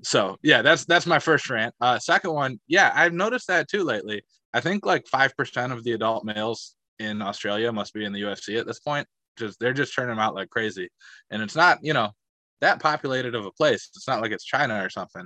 So 0.02 0.38
yeah, 0.42 0.62
that's 0.62 0.86
that's 0.86 1.06
my 1.06 1.20
first 1.20 1.50
rant. 1.50 1.74
Uh, 1.82 2.00
second 2.00 2.34
one, 2.34 2.60
yeah, 2.68 2.92
I've 2.96 3.14
noticed 3.14 3.48
that 3.48 3.70
too 3.70 3.84
lately. 3.84 4.22
I 4.54 4.62
think 4.62 4.86
like 4.86 5.08
five 5.08 5.36
percent 5.36 5.74
of 5.74 5.84
the 5.84 5.94
adult 5.94 6.24
males 6.24 6.76
in 7.00 7.22
Australia 7.22 7.72
must 7.72 7.94
be 7.94 8.06
in 8.06 8.14
the 8.14 8.22
UFC 8.22 8.60
at 8.60 8.68
this 8.68 8.80
point. 8.80 9.08
Just 9.38 9.60
they're 9.60 9.74
just 9.74 9.94
turning 9.94 10.10
them 10.10 10.20
out 10.20 10.36
like 10.36 10.50
crazy, 10.50 10.90
and 11.32 11.42
it's 11.42 11.56
not 11.56 11.80
you 11.82 11.94
know 11.94 12.12
that 12.62 12.82
populated 12.82 13.36
of 13.36 13.46
a 13.46 13.52
place. 13.52 13.90
It's 13.96 14.08
not 14.08 14.22
like 14.22 14.32
it's 14.32 14.44
China 14.44 14.84
or 14.84 14.90
something. 14.90 15.26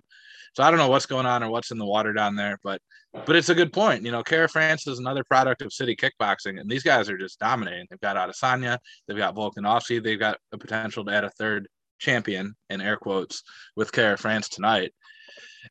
So 0.56 0.63
I 0.63 0.70
don't 0.70 0.77
know 0.77 0.89
what's 0.89 1.08
going 1.08 1.25
on 1.25 1.42
or 1.44 1.50
what's 1.50 1.72
in 1.72 1.80
the 1.80 1.86
water 1.86 2.13
down 2.13 2.36
there, 2.36 2.60
but 2.63 2.80
but 3.25 3.36
it's 3.36 3.50
a 3.50 3.56
good 3.56 3.74
point. 3.74 4.03
You 4.03 4.12
know, 4.12 4.24
Kara-France 4.24 4.88
is 4.88 5.00
another 5.00 5.24
product 5.24 5.62
of 5.62 5.74
city 5.74 5.96
kickboxing, 5.96 6.60
and 6.60 6.70
these 6.70 6.84
guys 6.84 7.10
are 7.10 7.18
just 7.18 7.39
dominating. 7.39 7.88
They've 7.89 8.00
got 8.00 8.18
Adesanya, 8.18 8.77
they've 9.08 9.18
got 9.18 9.36
Volkanovski, 9.36 10.03
they've 10.03 10.20
got 10.20 10.38
the 10.51 10.58
potential 10.58 11.06
to 11.06 11.12
add 11.12 11.24
a 11.24 11.30
third 11.32 11.68
champion 12.03 12.55
in 12.69 12.81
air 12.81 12.98
quotes 12.98 13.43
with 13.75 13.91
Kara-France 13.91 14.50
tonight. 14.50 14.93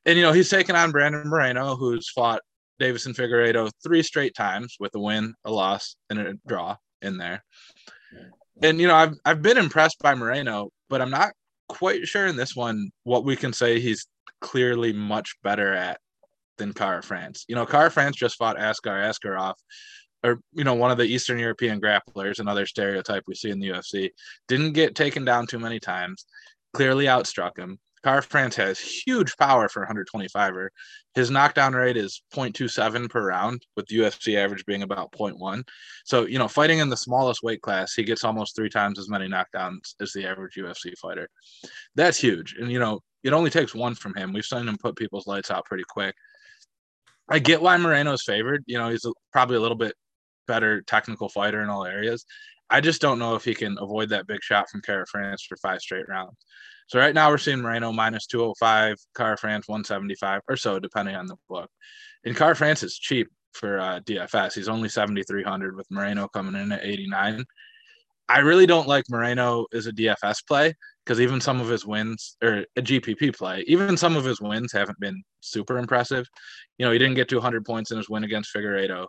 And 0.07 0.17
you 0.17 0.25
know, 0.25 0.33
he's 0.33 0.51
taken 0.51 0.75
on 0.75 0.91
Brandon 0.91 1.29
Moreno, 1.29 1.77
who's 1.77 2.09
fought 2.11 2.41
Deiveson 2.81 3.15
Figueiredo 3.15 3.71
three 3.83 4.03
straight 4.03 4.35
times 4.35 4.77
with 4.81 4.95
a 4.95 5.01
win, 5.01 5.35
a 5.45 5.53
loss, 5.53 5.97
and 6.11 6.19
a 6.19 6.35
draw 6.47 6.77
in 7.03 7.19
there. 7.19 7.45
And 8.63 8.81
you 8.81 8.89
know, 8.89 8.95
I've 8.95 9.15
I've 9.25 9.43
been 9.43 9.59
impressed 9.59 9.99
by 10.01 10.15
Moreno, 10.15 10.71
but 10.89 11.01
I'm 11.01 11.11
not 11.11 11.33
quite 11.69 12.07
sure 12.09 12.27
in 12.27 12.37
this 12.37 12.57
one 12.57 12.91
what 13.05 13.25
we 13.25 13.37
can 13.37 13.53
say 13.53 13.79
he's 13.81 14.07
clearly 14.41 14.93
much 14.93 15.37
better 15.43 15.73
at 15.73 15.99
than 16.59 16.73
Kara-France. 16.73 17.45
You 17.49 17.55
know, 17.55 17.67
Kara-France 17.67 18.17
just 18.17 18.37
fought 18.37 18.59
Askar 18.59 18.91
Askarov, 18.91 19.55
or 20.25 20.41
you 20.53 20.65
know, 20.65 20.75
one 20.75 20.91
of 20.91 20.99
the 20.99 21.05
Eastern 21.05 21.39
European 21.39 21.81
grapplers, 21.81 22.39
another 22.39 22.67
stereotype 22.67 23.25
we 23.27 23.35
see 23.35 23.51
in 23.51 23.59
the 23.59 23.69
UFC. 23.69 24.11
Didn't 24.49 24.73
get 24.73 24.95
taken 24.95 25.25
down 25.25 25.47
too 25.47 25.59
many 25.59 25.81
times. 25.81 26.25
Clearly 26.73 27.07
outstruck 27.07 27.59
him. 27.59 27.79
Kara-France 28.05 28.57
has 28.57 28.81
huge 28.81 29.37
power 29.37 29.69
for 29.69 29.87
125er. 29.87 30.69
His 31.15 31.31
knockdown 31.31 31.75
rate 31.75 31.97
is 31.97 32.23
0.27 32.35 33.09
per 33.09 33.25
round, 33.25 33.65
with 33.77 33.87
the 33.87 33.97
UFC 33.97 34.37
average 34.37 34.65
being 34.67 34.83
about 34.83 35.13
0.1. 35.13 35.63
So, 36.05 36.27
you 36.27 36.39
know, 36.39 36.49
fighting 36.49 36.81
in 36.81 36.89
the 36.89 36.97
smallest 36.97 37.43
weight 37.43 37.63
class, 37.63 37.95
he 37.95 38.03
gets 38.03 38.25
almost 38.25 38.57
three 38.57 38.71
times 38.71 38.99
as 38.99 39.09
many 39.09 39.29
knockdowns 39.29 39.95
as 40.01 40.13
the 40.13 40.27
average 40.27 40.57
UFC 40.57 40.99
fighter. 40.99 41.29
That's 41.95 42.19
huge. 42.19 42.57
And, 42.59 42.73
you 42.73 42.81
know, 42.81 43.01
it 43.23 43.33
only 43.33 43.51
takes 43.51 43.75
one 43.75 43.95
from 43.95 44.15
him. 44.17 44.33
We've 44.33 44.45
seen 44.45 44.67
him 44.67 44.79
put 44.79 44.97
people's 44.97 45.29
lights 45.29 45.53
out 45.53 45.65
pretty 45.67 45.85
quick. 45.89 46.15
I 47.29 47.39
get 47.39 47.63
why 47.63 47.77
Moreno's 47.77 48.25
favored. 48.25 48.65
You 48.67 48.79
know, 48.79 48.89
he's 48.89 49.07
probably 49.33 49.57
a 49.57 49.61
little 49.61 49.77
bit 49.77 49.95
better 50.47 50.83
technical 50.83 51.29
fighter 51.29 51.63
in 51.63 51.69
all 51.69 51.85
areas. 51.85 52.25
I 52.71 52.81
just 52.81 53.01
don't 53.01 53.19
know 53.19 53.35
if 53.35 53.45
he 53.45 53.55
can 53.55 53.77
avoid 53.79 54.09
that 54.11 54.27
big 54.27 54.43
shot 54.43 54.71
from 54.71 54.81
Kara-France 54.81 55.43
for 55.43 55.57
five 55.59 55.81
straight 55.81 56.09
rounds. 56.09 56.37
So 56.87 56.99
right 56.99 57.15
now 57.15 57.31
we're 57.31 57.39
seeing 57.39 57.61
Moreno 57.61 57.93
minus 57.93 58.27
205, 58.27 58.97
Kara-France 59.17 59.69
175 59.69 60.41
or 60.49 60.57
so, 60.57 60.79
depending 60.79 61.15
on 61.15 61.27
the 61.27 61.37
book. 61.49 61.71
And 62.25 62.37
Kara-France 62.37 62.83
is 62.83 62.99
cheap 62.99 63.29
for 63.53 63.79
uh, 63.79 64.01
DFS. 64.01 64.55
He's 64.55 64.69
only 64.69 64.89
7,300 64.89 65.77
with 65.77 65.91
Moreno 65.91 66.29
coming 66.29 66.61
in 66.61 66.73
at 66.73 66.85
89. 66.85 67.45
I 68.29 68.39
really 68.39 68.67
don't 68.67 68.89
like 68.89 69.05
Moreno 69.11 69.67
as 69.75 69.87
a 69.87 69.93
DFS 69.93 70.47
play 70.47 70.75
because 71.05 71.21
even 71.21 71.41
some 71.41 71.61
of 71.61 71.69
his 71.69 71.85
wins 71.85 72.37
or 72.43 72.65
a 72.77 72.83
GPP 72.83 73.37
play, 73.37 73.65
even 73.67 73.97
some 73.97 74.17
of 74.17 74.25
his 74.25 74.41
wins 74.41 74.73
haven't 74.73 74.99
been 75.01 75.23
super 75.41 75.79
impressive. 75.79 76.27
You 76.79 76.87
know, 76.87 76.93
he 76.93 76.99
didn't 76.99 77.17
get 77.17 77.29
to 77.29 77.37
100 77.37 77.65
points 77.65 77.91
in 77.91 77.99
his 77.99 78.09
win 78.09 78.25
against 78.25 78.55
Figueiredo. 78.55 79.07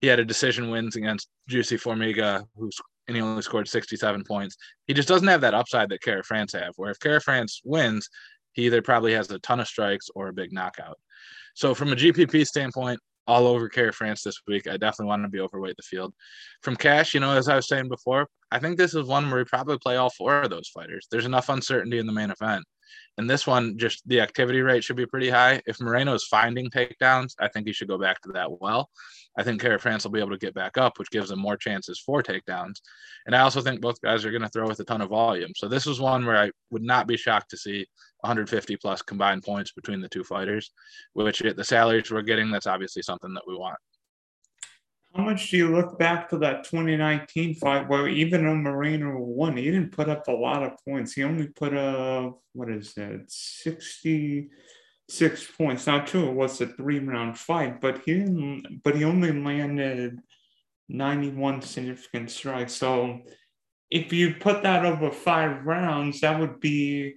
He 0.00 0.06
had 0.06 0.20
a 0.20 0.24
decision 0.24 0.70
wins 0.70 0.96
against 0.96 1.28
Jussier 1.48 1.80
Formiga, 1.80 2.44
who's 2.56 2.78
and 3.08 3.16
he 3.16 3.22
only 3.22 3.42
scored 3.42 3.68
67 3.68 4.24
points. 4.24 4.56
He 4.86 4.94
just 4.94 5.08
doesn't 5.08 5.28
have 5.28 5.40
that 5.42 5.54
upside 5.54 5.88
that 5.90 6.02
Kara-France 6.02 6.52
have. 6.54 6.72
Where 6.74 6.90
if 6.90 6.98
Kara-France 6.98 7.60
wins, 7.64 8.08
he 8.52 8.66
either 8.66 8.82
probably 8.82 9.12
has 9.12 9.30
a 9.30 9.38
ton 9.38 9.60
of 9.60 9.68
strikes 9.68 10.08
or 10.16 10.26
a 10.26 10.32
big 10.32 10.52
knockout. 10.52 10.98
So 11.54 11.72
from 11.72 11.92
a 11.92 11.96
GPP 11.96 12.44
standpoint, 12.44 12.98
all 13.26 13.46
over 13.46 13.68
Kara-France 13.68 14.22
this 14.22 14.40
week. 14.46 14.68
I 14.68 14.76
definitely 14.76 15.06
want 15.06 15.22
to 15.24 15.28
be 15.28 15.40
overweight 15.40 15.76
the 15.76 15.82
field. 15.82 16.14
From 16.62 16.76
cash, 16.76 17.14
you 17.14 17.20
know, 17.20 17.32
as 17.32 17.48
I 17.48 17.56
was 17.56 17.68
saying 17.68 17.88
before, 17.88 18.28
I 18.50 18.58
think 18.58 18.76
this 18.76 18.94
is 18.94 19.06
one 19.06 19.28
where 19.28 19.38
we 19.38 19.44
probably 19.44 19.78
play 19.78 19.96
all 19.96 20.10
four 20.10 20.42
of 20.42 20.50
those 20.50 20.68
fighters. 20.68 21.06
There's 21.10 21.26
enough 21.26 21.48
uncertainty 21.48 21.98
in 21.98 22.06
the 22.06 22.12
main 22.12 22.30
event. 22.30 22.64
And 23.18 23.28
this 23.28 23.46
one, 23.46 23.78
just 23.78 24.06
the 24.06 24.20
activity 24.20 24.60
rate 24.60 24.84
should 24.84 24.96
be 24.96 25.06
pretty 25.06 25.30
high. 25.30 25.62
If 25.66 25.80
Moreno 25.80 26.12
is 26.14 26.26
finding 26.26 26.68
takedowns, 26.70 27.34
I 27.38 27.48
think 27.48 27.66
he 27.66 27.72
should 27.72 27.88
go 27.88 27.98
back 27.98 28.20
to 28.22 28.32
that 28.32 28.60
well. 28.60 28.90
I 29.38 29.42
think 29.42 29.60
Kara-France 29.60 30.04
will 30.04 30.12
be 30.12 30.20
able 30.20 30.30
to 30.30 30.38
get 30.38 30.54
back 30.54 30.78
up, 30.78 30.98
which 30.98 31.10
gives 31.10 31.28
them 31.28 31.38
more 31.38 31.56
chances 31.56 31.98
for 31.98 32.22
takedowns. 32.22 32.80
And 33.26 33.34
I 33.34 33.40
also 33.40 33.60
think 33.60 33.80
both 33.80 34.00
guys 34.00 34.24
are 34.24 34.30
going 34.30 34.42
to 34.42 34.48
throw 34.48 34.66
with 34.66 34.80
a 34.80 34.84
ton 34.84 35.00
of 35.00 35.10
volume. 35.10 35.52
So 35.56 35.68
this 35.68 35.86
is 35.86 36.00
one 36.00 36.24
where 36.24 36.36
I 36.36 36.50
would 36.70 36.82
not 36.82 37.06
be 37.06 37.16
shocked 37.16 37.50
to 37.50 37.56
see 37.56 37.86
150 38.20 38.76
plus 38.76 39.02
combined 39.02 39.42
points 39.42 39.72
between 39.72 40.00
the 40.00 40.08
two 40.08 40.24
fighters, 40.24 40.70
which 41.12 41.40
the 41.40 41.64
salaries 41.64 42.10
we're 42.10 42.22
getting, 42.22 42.50
that's 42.50 42.66
obviously 42.66 43.02
something 43.02 43.32
that 43.34 43.44
we 43.46 43.56
want. 43.56 43.78
How 45.16 45.22
much 45.22 45.50
do 45.50 45.56
you 45.56 45.74
look 45.74 45.98
back 45.98 46.28
to 46.28 46.36
that 46.38 46.64
2019 46.64 47.54
fight 47.54 47.88
where 47.88 48.06
even 48.06 48.44
though 48.44 48.54
Moreno 48.54 49.16
won, 49.16 49.56
he 49.56 49.64
didn't 49.64 49.92
put 49.92 50.10
up 50.10 50.28
a 50.28 50.32
lot 50.32 50.62
of 50.62 50.72
points. 50.84 51.14
He 51.14 51.24
only 51.24 51.46
put 51.46 51.74
up, 51.74 52.38
what 52.52 52.70
is 52.70 52.92
that, 52.94 53.24
66 53.28 55.46
points. 55.56 55.86
Now, 55.86 56.04
true, 56.04 56.28
it 56.28 56.34
was 56.34 56.60
a 56.60 56.66
three 56.66 56.98
round 56.98 57.38
fight, 57.38 57.80
but 57.80 58.02
he 58.04 58.18
didn't, 58.18 58.82
but 58.84 58.94
he 58.94 59.04
only 59.04 59.32
landed 59.32 60.18
91 60.90 61.62
significant 61.62 62.30
strikes. 62.30 62.74
So 62.74 63.20
if 63.90 64.12
you 64.12 64.34
put 64.34 64.64
that 64.64 64.84
over 64.84 65.10
five 65.10 65.64
rounds, 65.64 66.20
that 66.20 66.38
would 66.38 66.60
be 66.60 67.14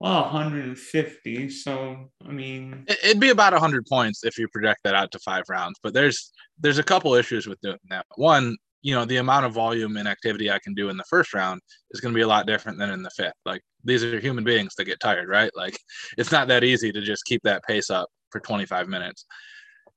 well, 0.00 0.22
150. 0.22 1.50
So, 1.50 2.10
I 2.26 2.32
mean, 2.32 2.86
it'd 2.88 3.20
be 3.20 3.28
about 3.28 3.52
100 3.52 3.84
points 3.86 4.24
if 4.24 4.38
you 4.38 4.48
project 4.48 4.80
that 4.84 4.94
out 4.94 5.12
to 5.12 5.18
five 5.18 5.44
rounds. 5.50 5.78
But 5.82 5.92
there's 5.92 6.32
there's 6.58 6.78
a 6.78 6.82
couple 6.82 7.14
issues 7.14 7.46
with 7.46 7.60
doing 7.60 7.78
that. 7.90 8.06
One, 8.16 8.56
you 8.80 8.94
know, 8.94 9.04
the 9.04 9.18
amount 9.18 9.44
of 9.44 9.52
volume 9.52 9.98
and 9.98 10.08
activity 10.08 10.50
I 10.50 10.58
can 10.58 10.72
do 10.72 10.88
in 10.88 10.96
the 10.96 11.04
first 11.04 11.34
round 11.34 11.60
is 11.90 12.00
going 12.00 12.14
to 12.14 12.18
be 12.18 12.22
a 12.22 12.28
lot 12.28 12.46
different 12.46 12.78
than 12.78 12.90
in 12.90 13.02
the 13.02 13.10
fifth. 13.10 13.34
Like 13.44 13.60
these 13.84 14.02
are 14.02 14.18
human 14.18 14.42
beings 14.42 14.74
that 14.76 14.86
get 14.86 15.00
tired, 15.00 15.28
right? 15.28 15.50
Like 15.54 15.78
it's 16.18 16.32
not 16.32 16.48
that 16.48 16.64
easy 16.64 16.92
to 16.92 17.02
just 17.02 17.26
keep 17.26 17.42
that 17.42 17.62
pace 17.64 17.90
up 17.90 18.08
for 18.30 18.40
25 18.40 18.88
minutes. 18.88 19.26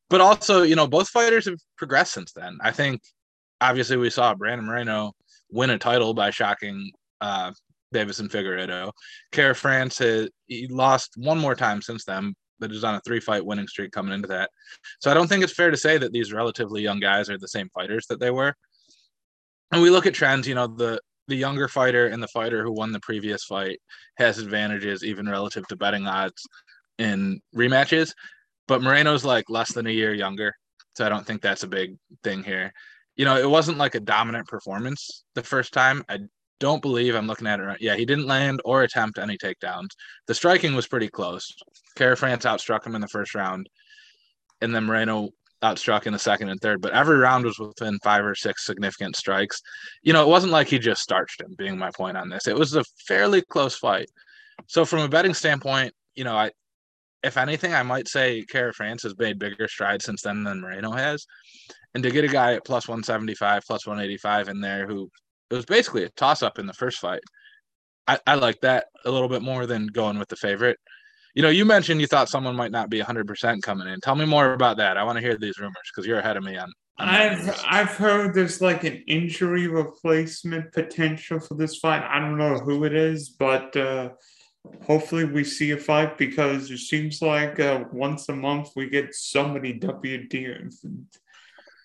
But 0.09 0.19
also, 0.19 0.63
you 0.63 0.75
know, 0.75 0.85
both 0.85 1.07
fighters 1.07 1.45
have 1.45 1.59
progressed 1.77 2.13
since 2.13 2.33
then. 2.33 2.57
I 2.61 2.71
think 2.71 3.01
obviously 3.61 3.95
we 3.95 4.09
saw 4.09 4.35
Brandon 4.35 4.67
Moreno 4.67 5.13
win 5.49 5.69
a 5.69 5.77
title 5.77 6.13
by 6.13 6.29
shocking 6.29 6.91
uh, 7.21 7.53
Deiveson 7.93 8.29
Figueiredo. 8.29 8.91
Kara-France 9.31 9.97
has 9.99 10.29
he 10.47 10.67
lost 10.67 11.13
one 11.15 11.37
more 11.37 11.55
time 11.55 11.81
since 11.81 12.05
then, 12.05 12.33
but 12.59 12.71
is 12.71 12.83
on 12.83 12.95
a 12.95 13.01
three 13.01 13.19
fight 13.19 13.45
winning 13.45 13.67
streak 13.67 13.91
coming 13.91 14.13
into 14.13 14.27
that. 14.27 14.49
So 14.99 15.11
I 15.11 15.13
don't 15.13 15.27
think 15.27 15.43
it's 15.43 15.53
fair 15.53 15.71
to 15.71 15.77
say 15.77 15.97
that 15.97 16.11
these 16.11 16.33
relatively 16.33 16.81
young 16.81 16.99
guys 16.99 17.29
are 17.29 17.37
the 17.37 17.47
same 17.47 17.69
fighters 17.73 18.07
that 18.07 18.19
they 18.19 18.31
were. 18.31 18.53
And 19.71 19.81
we 19.81 19.89
look 19.89 20.05
at 20.05 20.13
trends, 20.13 20.47
you 20.47 20.55
know, 20.55 20.67
the 20.67 20.99
the 21.27 21.35
younger 21.35 21.67
fighter 21.67 22.07
and 22.07 22.21
the 22.21 22.27
fighter 22.27 22.63
who 22.63 22.71
won 22.71 22.91
the 22.91 22.99
previous 22.99 23.45
fight 23.45 23.79
has 24.17 24.39
advantages 24.39 25.03
even 25.03 25.27
relative 25.27 25.65
to 25.67 25.75
betting 25.75 26.05
odds 26.05 26.45
in 26.97 27.39
rematches. 27.55 28.13
But 28.67 28.81
Moreno's 28.81 29.25
like 29.25 29.49
less 29.49 29.73
than 29.73 29.87
a 29.87 29.91
year 29.91 30.13
younger. 30.13 30.53
So 30.95 31.05
I 31.05 31.09
don't 31.09 31.25
think 31.25 31.41
that's 31.41 31.63
a 31.63 31.67
big 31.67 31.95
thing 32.23 32.43
here. 32.43 32.73
You 33.15 33.25
know, 33.25 33.37
it 33.37 33.49
wasn't 33.49 33.77
like 33.77 33.95
a 33.95 33.99
dominant 33.99 34.47
performance 34.47 35.23
the 35.35 35.43
first 35.43 35.73
time. 35.73 36.03
I 36.09 36.19
don't 36.63 36.81
believe 36.81 37.13
I'm 37.13 37.27
looking 37.27 37.45
at 37.45 37.59
it 37.59 37.63
right. 37.63 37.81
Yeah, 37.81 37.97
he 37.97 38.05
didn't 38.05 38.25
land 38.25 38.61
or 38.63 38.83
attempt 38.83 39.19
any 39.19 39.37
takedowns. 39.37 39.89
The 40.27 40.33
striking 40.33 40.75
was 40.75 40.87
pretty 40.87 41.09
close. 41.09 41.53
Kara-France 41.97 42.45
outstruck 42.45 42.87
him 42.87 42.95
in 42.95 43.01
the 43.01 43.07
first 43.09 43.35
round, 43.35 43.67
and 44.61 44.73
then 44.73 44.85
Moreno 44.85 45.31
outstruck 45.61 46.07
in 46.07 46.13
the 46.13 46.19
second 46.19 46.47
and 46.47 46.61
third. 46.61 46.81
But 46.81 46.93
every 46.93 47.17
round 47.17 47.43
was 47.43 47.59
within 47.59 47.99
five 48.01 48.23
or 48.23 48.33
six 48.33 48.65
significant 48.65 49.17
strikes. 49.17 49.61
You 50.03 50.13
know, 50.13 50.23
it 50.23 50.29
wasn't 50.29 50.53
like 50.53 50.67
he 50.69 50.79
just 50.79 51.01
starched 51.01 51.41
him. 51.41 51.53
Being 51.57 51.77
my 51.77 51.91
point 51.97 52.15
on 52.15 52.29
this, 52.29 52.47
it 52.47 52.55
was 52.55 52.77
a 52.77 52.85
fairly 53.05 53.41
close 53.41 53.75
fight. 53.75 54.07
So 54.67 54.85
from 54.85 54.99
a 54.99 55.09
betting 55.09 55.33
standpoint, 55.33 55.93
you 56.15 56.23
know, 56.23 56.37
I 56.37 56.51
if 57.23 57.35
anything, 57.35 57.73
I 57.73 57.83
might 57.83 58.07
say 58.07 58.45
Kara-France 58.49 59.03
has 59.03 59.17
made 59.17 59.37
bigger 59.37 59.67
strides 59.67 60.05
since 60.05 60.21
then 60.21 60.45
than 60.45 60.61
Moreno 60.61 60.91
has. 60.91 61.25
And 61.93 62.03
to 62.03 62.11
get 62.11 62.23
a 62.23 62.29
guy 62.29 62.53
at 62.53 62.65
plus 62.65 62.87
175, 62.87 63.63
plus 63.67 63.85
185 63.85 64.47
in 64.47 64.61
there 64.61 64.87
who 64.87 65.09
it 65.49 65.55
was 65.55 65.65
basically 65.65 66.03
a 66.03 66.09
toss 66.09 66.43
up 66.43 66.59
in 66.59 66.65
the 66.65 66.73
first 66.73 66.99
fight. 66.99 67.21
I, 68.07 68.19
I 68.27 68.35
like 68.35 68.61
that 68.61 68.87
a 69.05 69.11
little 69.11 69.29
bit 69.29 69.41
more 69.41 69.65
than 69.65 69.87
going 69.87 70.19
with 70.19 70.27
the 70.27 70.35
favorite. 70.35 70.77
You 71.35 71.41
know, 71.41 71.49
you 71.49 71.65
mentioned 71.65 71.99
you 71.99 72.07
thought 72.07 72.29
someone 72.29 72.55
might 72.55 72.71
not 72.71 72.89
be 72.89 73.01
100% 73.01 73.61
coming 73.61 73.87
in. 73.87 73.99
Tell 74.01 74.15
me 74.15 74.25
more 74.25 74.53
about 74.53 74.77
that. 74.77 74.97
I 74.97 75.03
want 75.03 75.17
to 75.17 75.21
hear 75.21 75.37
these 75.37 75.57
rumors 75.57 75.75
because 75.93 76.05
you're 76.05 76.19
ahead 76.19 76.37
of 76.37 76.43
me 76.43 76.57
on. 76.57 76.71
on 76.99 77.09
I've 77.09 77.65
I've 77.67 77.89
heard 77.89 78.35
there's 78.35 78.61
like 78.61 78.83
an 78.83 79.03
injury 79.07 79.67
replacement 79.67 80.71
potential 80.73 81.39
for 81.39 81.55
this 81.55 81.77
fight. 81.77 82.03
I 82.03 82.19
don't 82.19 82.37
know 82.37 82.59
who 82.59 82.83
it 82.83 82.93
is, 82.93 83.29
but 83.29 83.75
uh, 83.75 84.09
hopefully 84.85 85.25
we 85.25 85.43
see 85.43 85.71
a 85.71 85.77
fight 85.77 86.17
because 86.17 86.69
it 86.69 86.77
seems 86.77 87.21
like 87.21 87.59
uh, 87.59 87.85
once 87.91 88.29
a 88.29 88.35
month 88.35 88.69
we 88.75 88.89
get 88.89 89.15
somebody 89.15 89.79
WD 89.79 90.71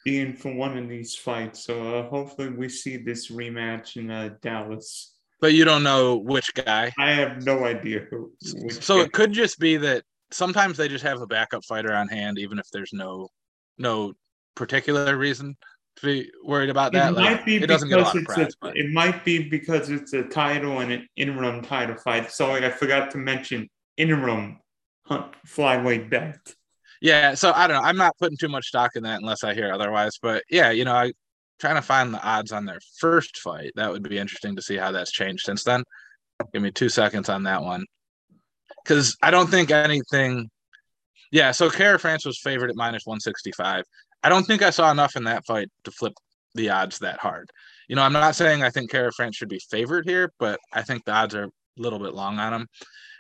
being 0.05 0.35
for 0.35 0.53
one 0.53 0.77
of 0.77 0.89
these 0.89 1.15
fights. 1.15 1.65
So 1.65 1.99
uh, 1.99 2.09
hopefully 2.09 2.51
we 2.51 2.69
see 2.69 2.97
this 2.97 3.31
rematch 3.31 3.97
in 3.97 4.11
uh, 4.11 4.31
Dallas. 4.43 5.15
But 5.41 5.55
you 5.55 5.65
don't 5.65 5.83
know 5.83 6.17
which 6.17 6.53
guy. 6.55 6.93
I 6.99 7.11
have 7.13 7.45
no 7.45 7.65
idea 7.65 8.07
who. 8.11 8.33
So 8.41 8.97
guy. 8.97 9.05
it 9.05 9.13
could 9.13 9.33
just 9.33 9.59
be 9.59 9.77
that 9.77 10.03
sometimes 10.31 10.77
they 10.77 10.89
just 10.89 11.05
have 11.05 11.21
a 11.21 11.27
backup 11.27 11.65
fighter 11.65 11.95
on 11.95 12.09
hand, 12.09 12.39
even 12.39 12.59
if 12.59 12.67
there's 12.73 12.93
no 12.93 13.29
no 13.77 14.13
particular 14.57 15.17
reason 15.17 15.57
to 15.97 16.07
be 16.07 16.31
worried 16.45 16.71
about 16.71 16.93
that. 16.93 17.13
It 17.13 17.17
like, 17.17 17.37
might 17.37 17.45
be 17.45 17.57
it 17.57 17.67
doesn't 17.67 17.89
get 17.89 17.99
a 17.99 18.03
lot 18.03 18.17
of 18.17 18.25
press, 18.25 18.55
a, 18.63 18.69
It 18.69 18.93
might 18.93 19.25
be 19.25 19.49
because 19.49 19.91
it's 19.91 20.13
a 20.13 20.25
title 20.25 20.81
and 20.81 20.93
an 20.93 21.09
interim 21.17 21.63
title 21.63 21.97
fight. 21.97 22.31
Sorry, 22.31 22.65
I 22.65 22.71
forgot 22.71 23.11
to 23.13 23.19
mention 23.19 23.69
interim 23.97 24.59
hunt 25.07 25.35
flyweight 25.47 26.11
belt. 26.11 26.55
Yeah, 27.01 27.35
so 27.35 27.53
I 27.55 27.67
don't 27.67 27.83
know. 27.83 27.89
I'm 27.89 27.97
not 27.97 28.17
putting 28.19 28.37
too 28.39 28.49
much 28.49 28.67
stock 28.67 28.97
in 28.97 29.03
that 29.05 29.21
unless 29.21 29.45
I 29.45 29.55
hear 29.55 29.73
otherwise. 29.73 30.19
But 30.21 30.43
yeah, 30.51 30.71
you 30.71 30.85
know, 30.85 30.95
I 30.95 31.13
trying 31.61 31.77
to 31.77 31.83
find 31.83 32.13
the 32.15 32.23
odds 32.23 32.53
on 32.53 32.65
their 32.67 32.81
first 33.01 33.39
fight. 33.39 33.73
That 33.77 33.91
would 33.91 34.03
be 34.09 34.19
interesting 34.19 34.57
to 34.57 34.63
see 34.63 34.77
how 34.77 34.93
that's 34.93 35.13
changed 35.13 35.45
since 35.45 35.65
then. 35.65 35.83
Give 36.53 36.63
me 36.63 36.71
two 36.73 36.89
seconds 36.89 37.29
on 37.29 37.45
that 37.45 37.63
one. 37.63 37.85
because 38.85 39.17
I 39.23 39.31
don't 39.31 39.51
think 39.51 39.71
anything. 39.71 40.51
Yeah, 41.31 41.51
so 41.53 41.71
Kara 41.71 41.99
France 41.99 42.25
was 42.25 42.39
favored 42.41 42.71
at 42.71 42.77
minus 42.77 43.05
165. 43.07 43.85
I 44.23 44.29
don't 44.29 44.45
think 44.45 44.63
I 44.63 44.71
saw 44.71 44.91
enough 44.91 45.17
in 45.17 45.25
that 45.25 45.45
fight 45.47 45.69
to 45.85 45.91
flip 45.91 46.15
the 46.55 46.71
odds 46.71 46.99
that 47.01 47.19
hard. 47.21 47.51
You 47.89 47.97
know, 47.97 48.03
I'm 48.03 48.13
not 48.13 48.35
saying 48.37 48.63
I 48.63 48.71
think 48.71 48.91
Kara 48.91 49.13
France 49.13 49.37
should 49.37 49.49
be 49.49 49.61
favored 49.71 50.07
here, 50.07 50.33
but 50.39 50.59
I 50.73 50.83
think 50.83 51.05
the 51.05 51.13
odds 51.13 51.35
are 51.35 51.45
a 51.45 51.51
little 51.77 51.99
bit 51.99 52.15
long 52.15 52.39
on 52.39 52.55
him. 52.55 52.67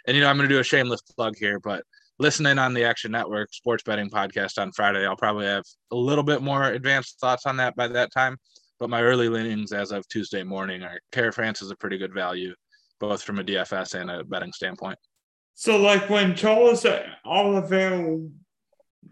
And 0.06 0.16
you 0.16 0.22
know, 0.22 0.28
I'm 0.30 0.36
going 0.36 0.48
to 0.48 0.54
do 0.54 0.60
a 0.60 0.64
shameless 0.64 1.02
plug 1.16 1.34
here, 1.38 1.60
but 1.60 1.84
listening 2.18 2.58
on 2.58 2.74
the 2.74 2.84
Action 2.84 3.12
Network 3.12 3.52
sports 3.52 3.82
betting 3.82 4.10
podcast 4.10 4.60
on 4.60 4.72
Friday, 4.72 5.06
I'll 5.06 5.16
probably 5.16 5.46
have 5.46 5.64
a 5.92 5.96
little 5.96 6.24
bit 6.24 6.42
more 6.42 6.64
advanced 6.64 7.20
thoughts 7.20 7.46
on 7.46 7.56
that 7.58 7.76
by 7.76 7.88
that 7.88 8.12
time. 8.12 8.36
But 8.80 8.90
my 8.90 9.02
early 9.02 9.28
leanings 9.28 9.72
as 9.72 9.90
of 9.90 10.06
Tuesday 10.08 10.42
morning 10.44 10.82
are 10.82 11.00
Kara 11.10 11.32
France 11.32 11.62
is 11.62 11.70
a 11.70 11.76
pretty 11.76 11.98
good 11.98 12.14
value, 12.14 12.54
both 13.00 13.22
from 13.22 13.38
a 13.38 13.44
DFS 13.44 14.00
and 14.00 14.10
a 14.10 14.24
betting 14.24 14.52
standpoint. 14.52 14.98
So, 15.54 15.76
like 15.76 16.08
when 16.08 16.36
Charles 16.36 16.86
Oliveira, 17.24 18.20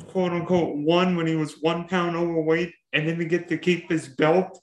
quote 0.09 0.33
unquote, 0.33 0.77
won 0.77 1.17
when 1.17 1.27
he 1.27 1.35
was 1.35 1.61
one 1.61 1.89
pound 1.89 2.15
overweight 2.15 2.73
and 2.93 3.07
didn't 3.07 3.29
get 3.29 3.49
to 3.49 3.59
keep 3.59 3.91
his 3.91 4.09
belt, 4.09 4.61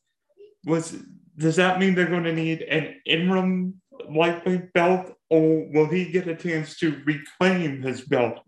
was 0.65 0.95
does 1.37 1.57
that 1.57 1.79
mean 1.79 1.95
they're 1.95 2.05
going 2.05 2.23
to 2.23 2.33
need 2.33 2.61
an 2.61 2.95
interim 3.05 3.81
lightweight 4.11 4.73
belt, 4.73 5.13
or 5.29 5.67
will 5.71 5.87
he 5.87 6.05
get 6.05 6.27
a 6.27 6.35
chance 6.35 6.77
to 6.77 7.01
reclaim 7.05 7.81
his 7.81 8.01
belt? 8.01 8.39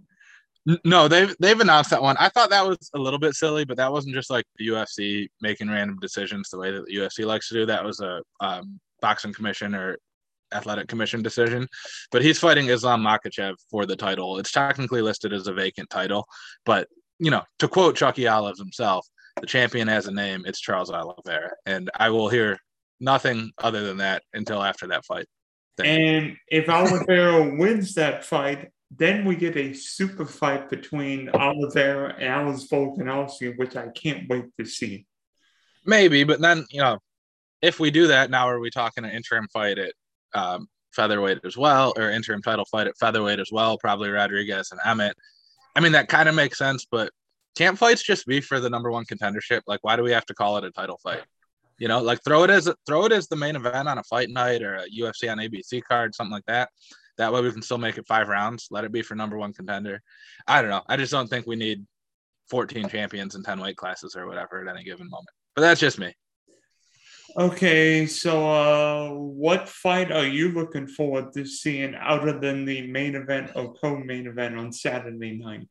No, 0.83 1.07
they've 1.07 1.35
they've 1.39 1.59
announced 1.59 1.91
that 1.91 2.01
one. 2.01 2.15
I 2.19 2.29
thought 2.29 2.49
that 2.49 2.65
was 2.65 2.89
a 2.95 2.99
little 2.99 3.19
bit 3.19 3.35
silly, 3.35 3.65
but 3.65 3.77
that 3.77 3.91
wasn't 3.91 4.15
just 4.15 4.31
like 4.31 4.45
the 4.57 4.67
UFC 4.69 5.27
making 5.39 5.69
random 5.69 5.99
decisions 5.99 6.49
the 6.49 6.57
way 6.57 6.71
that 6.71 6.85
the 6.85 6.95
UFC 6.95 7.23
likes 7.25 7.49
to 7.49 7.53
do. 7.53 7.65
That 7.67 7.83
was 7.83 7.99
a 7.99 8.23
um, 8.39 8.79
boxing 8.99 9.33
commission 9.33 9.75
or 9.75 9.97
athletic 10.53 10.87
commission 10.87 11.21
decision. 11.21 11.67
But 12.11 12.23
he's 12.23 12.39
fighting 12.39 12.69
Islam 12.69 13.03
Makhachev 13.03 13.53
for 13.69 13.85
the 13.85 13.95
title. 13.95 14.39
It's 14.39 14.51
technically 14.51 15.03
listed 15.03 15.33
as 15.33 15.47
a 15.47 15.53
vacant 15.53 15.89
title, 15.91 16.25
but 16.65 16.87
you 17.19 17.29
know, 17.31 17.43
to 17.59 17.67
quote 17.67 17.95
Chucky 17.95 18.27
Olives 18.27 18.59
himself, 18.59 19.07
the 19.39 19.47
champion 19.47 19.87
has 19.87 20.07
a 20.07 20.11
name. 20.11 20.43
It's 20.45 20.59
Charles 20.59 20.91
Oliveira, 20.91 21.51
and 21.65 21.91
I 21.95 22.09
will 22.09 22.29
hear 22.29 22.57
nothing 22.99 23.51
other 23.59 23.85
than 23.85 23.97
that 23.97 24.23
until 24.33 24.63
after 24.63 24.87
that 24.87 25.05
fight. 25.05 25.27
Thank 25.77 25.89
and 25.89 26.25
you. 26.27 26.35
if 26.47 26.69
Oliveira 26.69 27.57
wins 27.57 27.95
that 27.95 28.23
fight, 28.23 28.71
then 28.91 29.25
we 29.25 29.35
get 29.35 29.57
a 29.57 29.73
super 29.73 30.25
fight 30.25 30.69
between 30.69 31.29
Oliveira 31.29 32.13
and 32.13 32.23
Alex 32.23 32.67
Volkanovski, 32.71 33.57
which 33.57 33.75
I 33.75 33.89
can't 33.89 34.29
wait 34.29 34.45
to 34.57 34.65
see. 34.65 35.05
Maybe, 35.85 36.23
but 36.23 36.39
then 36.39 36.65
you 36.69 36.81
know, 36.81 36.99
if 37.61 37.79
we 37.79 37.91
do 37.91 38.07
that, 38.07 38.29
now 38.29 38.47
are 38.47 38.59
we 38.59 38.69
talking 38.69 39.03
an 39.03 39.11
interim 39.11 39.47
fight 39.51 39.77
at 39.77 39.93
um, 40.33 40.67
featherweight 40.93 41.39
as 41.43 41.57
well, 41.57 41.93
or 41.97 42.09
interim 42.09 42.41
title 42.41 42.65
fight 42.65 42.87
at 42.87 42.97
featherweight 42.97 43.39
as 43.39 43.51
well? 43.51 43.77
Probably 43.77 44.09
Rodriguez 44.09 44.71
and 44.71 44.79
Emmett. 44.85 45.15
I 45.75 45.81
mean, 45.81 45.91
that 45.91 46.07
kind 46.07 46.29
of 46.29 46.35
makes 46.35 46.57
sense, 46.57 46.85
but 46.89 47.11
can't 47.57 47.77
fights 47.77 48.03
just 48.03 48.25
be 48.25 48.41
for 48.41 48.59
the 48.59 48.69
number 48.69 48.91
one 48.91 49.05
contendership? 49.05 49.61
Like, 49.67 49.83
why 49.83 49.95
do 49.95 50.03
we 50.03 50.11
have 50.11 50.25
to 50.27 50.33
call 50.33 50.57
it 50.57 50.63
a 50.63 50.71
title 50.71 50.99
fight? 51.03 51.23
You 51.77 51.87
know, 51.87 52.01
like 52.01 52.23
throw 52.23 52.43
it 52.43 52.49
as 52.49 52.71
throw 52.87 53.05
it 53.05 53.11
as 53.11 53.27
the 53.27 53.35
main 53.35 53.55
event 53.55 53.87
on 53.87 53.97
a 53.97 54.03
fight 54.03 54.29
night 54.29 54.63
or 54.63 54.75
a 54.75 54.89
UFC 54.89 55.29
on 55.29 55.39
ABC 55.39 55.83
card, 55.83 56.15
something 56.15 56.31
like 56.31 56.45
that. 56.45 56.69
That 57.17 57.31
way 57.31 57.41
we 57.41 57.51
can 57.51 57.61
still 57.61 57.77
make 57.77 57.97
it 57.97 58.07
five 58.07 58.27
rounds. 58.27 58.67
Let 58.71 58.83
it 58.83 58.91
be 58.91 59.01
for 59.01 59.15
number 59.15 59.37
one 59.37 59.53
contender. 59.53 60.01
I 60.47 60.61
don't 60.61 60.71
know. 60.71 60.83
I 60.87 60.97
just 60.97 61.11
don't 61.11 61.27
think 61.29 61.47
we 61.47 61.55
need 61.55 61.85
14 62.49 62.89
champions 62.89 63.35
and 63.35 63.43
10 63.43 63.59
weight 63.59 63.77
classes 63.77 64.15
or 64.15 64.27
whatever 64.27 64.61
at 64.61 64.73
any 64.73 64.83
given 64.83 65.09
moment. 65.09 65.29
But 65.55 65.61
that's 65.61 65.79
just 65.79 65.99
me. 65.99 66.13
Okay, 67.37 68.05
so 68.05 68.49
uh, 68.49 69.09
what 69.09 69.67
fight 69.67 70.11
are 70.11 70.25
you 70.25 70.51
looking 70.51 70.87
forward 70.87 71.33
to 71.33 71.45
seeing 71.45 71.95
other 71.95 72.39
than 72.39 72.63
the 72.63 72.87
main 72.87 73.15
event 73.15 73.51
or 73.55 73.73
co-main 73.73 74.27
event 74.27 74.57
on 74.57 74.71
Saturday 74.71 75.37
night? 75.37 75.67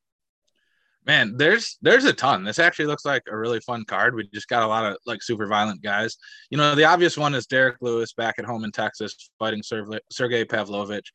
Man, 1.07 1.37
there's 1.37 1.77
there's 1.83 2.05
a 2.07 2.15
ton. 2.15 2.45
This 2.45 2.59
actually 2.59 2.87
looks 2.87 3.05
like 3.05 3.23
a 3.31 3.37
really 3.37 3.61
fun 3.61 3.85
card. 3.85 4.15
We 4.15 4.27
just 4.33 4.49
got 4.49 4.63
a 4.63 4.67
lot 4.67 4.91
of 4.91 4.97
like 5.05 5.23
super 5.23 5.47
violent 5.47 5.83
guys. 5.83 6.17
You 6.51 6.57
know, 6.57 6.75
the 6.75 6.85
obvious 6.85 7.19
one 7.19 7.35
is 7.35 7.47
Derrick 7.47 7.77
Lewis 7.83 8.15
back 8.15 8.37
at 8.39 8.47
home 8.47 8.65
in 8.65 8.73
Texas 8.73 9.31
fighting 9.39 9.63
Sergei 10.11 10.45
Pavlovich. 10.45 11.13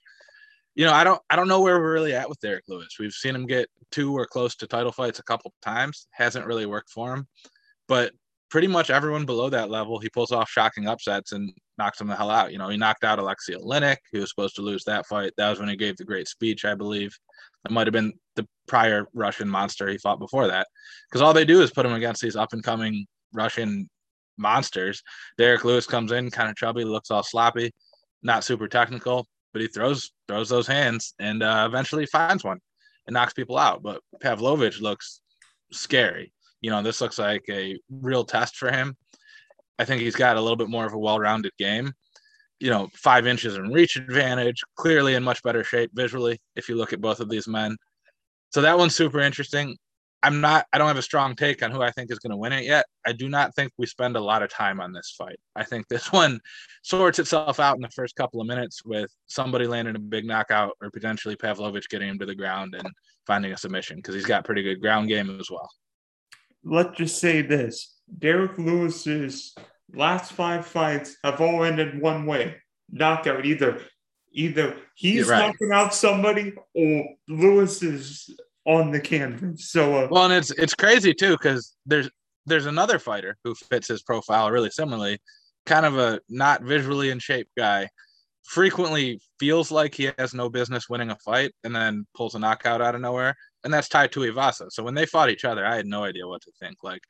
You 0.75 0.85
know, 0.85 0.93
I 0.93 1.03
don't 1.03 1.21
I 1.29 1.35
don't 1.35 1.47
know 1.47 1.61
where 1.61 1.79
we're 1.79 1.93
really 1.93 2.13
at 2.13 2.29
with 2.29 2.39
Derrick 2.39 2.65
Lewis. 2.67 2.97
We've 2.99 3.11
seen 3.11 3.33
him 3.33 3.47
get 3.47 3.67
two 3.91 4.15
or 4.15 4.25
close 4.27 4.55
to 4.57 4.67
title 4.67 4.91
fights 4.91 5.19
a 5.19 5.23
couple 5.23 5.53
times. 5.61 6.07
Hasn't 6.11 6.45
really 6.45 6.67
worked 6.67 6.91
for 6.91 7.13
him. 7.13 7.27
But 7.87 8.13
pretty 8.49 8.67
much 8.67 8.89
everyone 8.91 9.25
below 9.25 9.49
that 9.49 9.71
level, 9.71 9.99
he 9.99 10.09
pulls 10.09 10.31
off 10.31 10.49
shocking 10.49 10.87
upsets 10.87 11.31
and 11.31 11.51
knocks 11.77 11.97
them 11.97 12.07
the 12.07 12.15
hell 12.15 12.29
out. 12.29 12.51
You 12.51 12.57
know, 12.57 12.69
he 12.69 12.77
knocked 12.77 13.03
out 13.03 13.19
Alexei 13.19 13.53
Oleinik, 13.53 13.97
he 14.11 14.19
was 14.19 14.29
supposed 14.29 14.55
to 14.55 14.61
lose 14.61 14.83
that 14.83 15.07
fight. 15.07 15.33
That 15.37 15.49
was 15.49 15.59
when 15.59 15.69
he 15.69 15.75
gave 15.75 15.97
the 15.97 16.03
great 16.03 16.27
speech, 16.27 16.65
I 16.65 16.75
believe. 16.75 17.17
That 17.63 17.71
might 17.71 17.87
have 17.87 17.93
been 17.93 18.13
the 18.35 18.47
prior 18.67 19.07
Russian 19.13 19.49
monster 19.49 19.87
he 19.89 19.97
fought 19.97 20.19
before 20.19 20.47
that. 20.47 20.67
Because 21.09 21.21
all 21.21 21.33
they 21.33 21.45
do 21.45 21.61
is 21.61 21.71
put 21.71 21.85
him 21.85 21.93
against 21.93 22.21
these 22.21 22.35
up 22.35 22.53
and 22.53 22.63
coming 22.63 23.05
Russian 23.33 23.89
monsters. 24.37 25.03
Derrick 25.37 25.65
Lewis 25.65 25.85
comes 25.85 26.11
in, 26.11 26.31
kind 26.31 26.49
of 26.49 26.55
chubby, 26.55 26.85
looks 26.85 27.11
all 27.11 27.23
sloppy, 27.23 27.71
not 28.23 28.43
super 28.43 28.67
technical, 28.67 29.27
but 29.53 29.61
he 29.61 29.67
throws 29.67 30.11
throws 30.27 30.49
those 30.49 30.67
hands 30.67 31.13
and 31.19 31.43
uh, 31.43 31.65
eventually 31.67 32.05
finds 32.05 32.43
one 32.43 32.59
and 33.07 33.13
knocks 33.13 33.33
people 33.33 33.57
out. 33.57 33.83
But 33.83 34.01
Pavlovich 34.21 34.79
looks 34.79 35.21
scary 35.71 36.31
you 36.61 36.69
know, 36.69 36.81
this 36.81 37.01
looks 37.01 37.17
like 37.17 37.45
a 37.49 37.79
real 37.89 38.23
test 38.23 38.57
for 38.57 38.71
him. 38.71 38.95
I 39.77 39.85
think 39.85 40.01
he's 40.01 40.15
got 40.15 40.37
a 40.37 40.41
little 40.41 40.57
bit 40.57 40.69
more 40.69 40.85
of 40.85 40.93
a 40.93 40.99
well-rounded 40.99 41.53
game. 41.57 41.93
You 42.59 42.69
know, 42.69 42.89
five 42.93 43.27
inches 43.27 43.55
in 43.55 43.71
reach 43.71 43.95
advantage, 43.95 44.61
clearly 44.75 45.15
in 45.15 45.23
much 45.23 45.41
better 45.43 45.63
shape 45.63 45.91
visually 45.93 46.39
if 46.55 46.67
you 46.67 46.75
look 46.75 46.93
at 46.93 47.01
both 47.01 47.19
of 47.19 47.29
these 47.29 47.47
men. 47.47 47.77
So 48.51 48.61
that 48.61 48.77
one's 48.77 48.95
super 48.95 49.19
interesting. 49.19 49.77
I'm 50.21 50.41
not 50.41 50.65
I 50.73 50.77
don't 50.77 50.87
have 50.87 50.97
a 50.97 51.01
strong 51.01 51.35
take 51.35 51.63
on 51.63 51.71
who 51.71 51.81
I 51.81 51.91
think 51.91 52.11
is 52.11 52.19
going 52.19 52.31
to 52.31 52.37
win 52.37 52.51
it 52.51 52.65
yet. 52.65 52.85
I 53.05 53.13
do 53.13 53.29
not 53.29 53.55
think 53.55 53.71
we 53.77 53.85
spend 53.85 54.17
a 54.17 54.21
lot 54.21 54.43
of 54.43 54.49
time 54.49 54.81
on 54.81 54.91
this 54.91 55.15
fight. 55.17 55.39
I 55.55 55.63
think 55.63 55.87
this 55.87 56.11
one 56.11 56.41
sorts 56.83 57.19
itself 57.19 57.59
out 57.59 57.75
in 57.75 57.81
the 57.81 57.89
first 57.89 58.15
couple 58.15 58.41
of 58.41 58.47
minutes 58.47 58.83
with 58.83 59.09
somebody 59.27 59.65
landing 59.65 59.95
a 59.95 59.99
big 59.99 60.25
knockout 60.25 60.71
or 60.81 60.91
potentially 60.91 61.37
Pavlovich 61.37 61.87
getting 61.87 62.09
him 62.09 62.19
to 62.19 62.25
the 62.25 62.35
ground 62.35 62.75
and 62.75 62.89
finding 63.25 63.53
a 63.53 63.57
submission 63.57 63.97
because 63.97 64.15
he's 64.15 64.25
got 64.25 64.43
pretty 64.43 64.63
good 64.63 64.81
ground 64.81 65.07
game 65.07 65.39
as 65.39 65.49
well 65.49 65.69
let's 66.63 66.97
just 66.97 67.19
say 67.19 67.41
this 67.41 67.95
Derrick 68.17 68.57
Lewis's 68.57 69.55
last 69.93 70.33
five 70.33 70.65
fights 70.65 71.17
have 71.23 71.41
all 71.41 71.63
ended 71.63 72.01
one 72.01 72.25
way 72.25 72.55
knockout. 72.91 73.45
Either 73.45 73.81
either 74.31 74.77
he's 74.95 75.27
right. 75.27 75.47
knocking 75.47 75.71
out 75.71 75.93
somebody 75.93 76.53
or 76.73 77.05
Lewis 77.27 77.81
is 77.83 78.29
on 78.65 78.91
the 78.91 78.99
canvas. 78.99 79.69
So 79.71 79.95
uh, 79.95 80.07
well, 80.11 80.25
and 80.25 80.33
it's 80.33 80.51
it's 80.51 80.75
crazy 80.75 81.13
too 81.13 81.31
because 81.31 81.75
there's 81.85 82.09
there's 82.45 82.65
another 82.65 82.99
fighter 82.99 83.37
who 83.43 83.55
fits 83.55 83.87
his 83.87 84.01
profile 84.01 84.51
really 84.51 84.69
similarly, 84.69 85.19
kind 85.65 85.85
of 85.85 85.97
a 85.97 86.19
not 86.29 86.63
visually 86.63 87.09
in 87.09 87.19
shape 87.19 87.47
guy. 87.57 87.87
Frequently 88.43 89.21
feels 89.39 89.69
like 89.69 89.93
he 89.93 90.09
has 90.17 90.33
no 90.33 90.49
business 90.49 90.89
winning 90.89 91.11
a 91.11 91.15
fight 91.17 91.51
and 91.63 91.75
then 91.75 92.07
pulls 92.15 92.33
a 92.33 92.39
knockout 92.39 92.81
out 92.81 92.95
of 92.95 93.01
nowhere 93.01 93.35
and 93.63 93.73
that's 93.73 93.89
Tai 93.89 94.07
Tuivasa. 94.07 94.71
So 94.71 94.83
when 94.83 94.93
they 94.93 95.05
fought 95.05 95.29
each 95.29 95.45
other, 95.45 95.65
I 95.65 95.75
had 95.75 95.85
no 95.85 96.03
idea 96.03 96.27
what 96.27 96.41
to 96.43 96.51
think. 96.59 96.77
Like, 96.83 97.01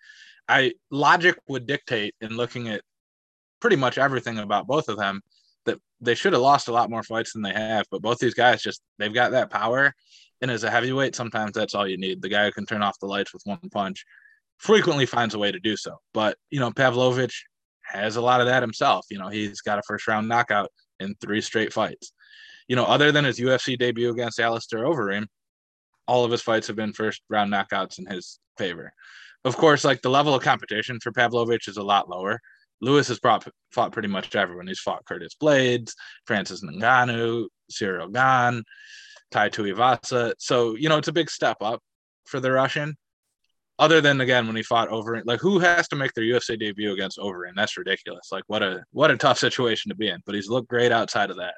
I 0.47 0.73
logic 0.89 1.37
would 1.47 1.67
dictate 1.67 2.15
in 2.21 2.35
looking 2.35 2.69
at 2.69 2.81
pretty 3.59 3.75
much 3.75 3.97
everything 3.97 4.39
about 4.39 4.67
both 4.67 4.89
of 4.89 4.97
them 4.97 5.21
that 5.65 5.77
they 6.01 6.15
should 6.15 6.33
have 6.33 6.41
lost 6.41 6.67
a 6.67 6.73
lot 6.73 6.89
more 6.89 7.03
fights 7.03 7.33
than 7.33 7.41
they 7.41 7.53
have. 7.53 7.85
But 7.91 8.01
both 8.01 8.17
these 8.17 8.33
guys 8.33 8.61
just 8.61 8.81
they've 8.97 9.13
got 9.13 9.31
that 9.31 9.51
power, 9.51 9.93
and 10.41 10.49
as 10.49 10.63
a 10.63 10.71
heavyweight, 10.71 11.15
sometimes 11.15 11.51
that's 11.51 11.75
all 11.75 11.87
you 11.87 11.97
need. 11.97 12.21
The 12.21 12.29
guy 12.29 12.45
who 12.45 12.51
can 12.51 12.65
turn 12.65 12.81
off 12.81 12.99
the 12.99 13.07
lights 13.07 13.33
with 13.33 13.43
one 13.45 13.59
punch 13.71 14.05
frequently 14.57 15.05
finds 15.05 15.35
a 15.35 15.39
way 15.39 15.51
to 15.51 15.59
do 15.59 15.77
so. 15.77 15.97
But 16.13 16.37
you 16.49 16.59
know, 16.59 16.71
Pavlovich 16.71 17.45
has 17.83 18.15
a 18.15 18.21
lot 18.21 18.41
of 18.41 18.47
that 18.47 18.63
himself. 18.63 19.05
You 19.09 19.19
know, 19.19 19.29
he's 19.29 19.61
got 19.61 19.79
a 19.79 19.83
first 19.83 20.07
round 20.07 20.27
knockout 20.27 20.71
in 20.99 21.15
three 21.21 21.41
straight 21.41 21.73
fights. 21.73 22.11
You 22.67 22.75
know, 22.75 22.85
other 22.85 23.11
than 23.11 23.25
his 23.25 23.39
UFC 23.39 23.77
debut 23.77 24.11
against 24.11 24.39
Alistair 24.39 24.85
Overeem, 24.85 25.25
all 26.09 26.25
of 26.25 26.31
his 26.31 26.41
fights 26.41 26.65
have 26.65 26.75
been 26.75 26.91
first 26.91 27.21
round 27.29 27.53
knockouts 27.53 27.99
in 27.99 28.07
his 28.07 28.39
favor. 28.57 28.91
Of 29.45 29.55
course, 29.55 29.85
like 29.85 30.01
the 30.01 30.09
level 30.09 30.33
of 30.33 30.41
competition 30.41 30.99
for 30.99 31.11
Pavlovich 31.11 31.67
is 31.67 31.77
a 31.77 31.83
lot 31.83 32.09
lower. 32.09 32.39
Lewis 32.81 33.09
has 33.09 33.19
fought, 33.19 33.47
fought 33.71 33.91
pretty 33.91 34.07
much 34.07 34.35
everyone. 34.35 34.67
He's 34.67 34.79
fought 34.79 35.05
Curtis 35.05 35.35
Blaydes, 35.41 35.93
Francis 36.25 36.63
Ngannou, 36.63 37.45
Cyril 37.69 38.09
Gane, 38.09 38.63
Tai 39.31 39.49
Tuivasa. 39.49 40.33
So, 40.39 40.75
you 40.75 40.89
know, 40.89 40.97
it's 40.97 41.09
a 41.09 41.13
big 41.13 41.29
step 41.29 41.57
up 41.61 41.81
for 42.25 42.39
the 42.39 42.51
Russian. 42.51 42.95
Other 43.77 44.01
than 44.01 44.19
again 44.19 44.45
when 44.45 44.57
he 44.57 44.63
fought 44.63 44.89
over 44.89 45.21
like 45.23 45.39
who 45.39 45.59
has 45.59 45.87
to 45.89 45.95
make 45.95 46.13
their 46.13 46.25
UFC 46.25 46.59
debut 46.59 46.91
against 46.91 47.17
Overeem? 47.17 47.53
That's 47.55 47.77
ridiculous. 47.77 48.27
Like 48.29 48.43
what 48.47 48.61
a 48.61 48.83
what 48.91 49.09
a 49.09 49.15
tough 49.15 49.37
situation 49.37 49.87
to 49.87 49.95
be 49.95 50.09
in. 50.09 50.19
But 50.25 50.35
he's 50.35 50.49
looked 50.49 50.67
great 50.67 50.91
outside 50.91 51.29
of 51.29 51.37
that. 51.37 51.53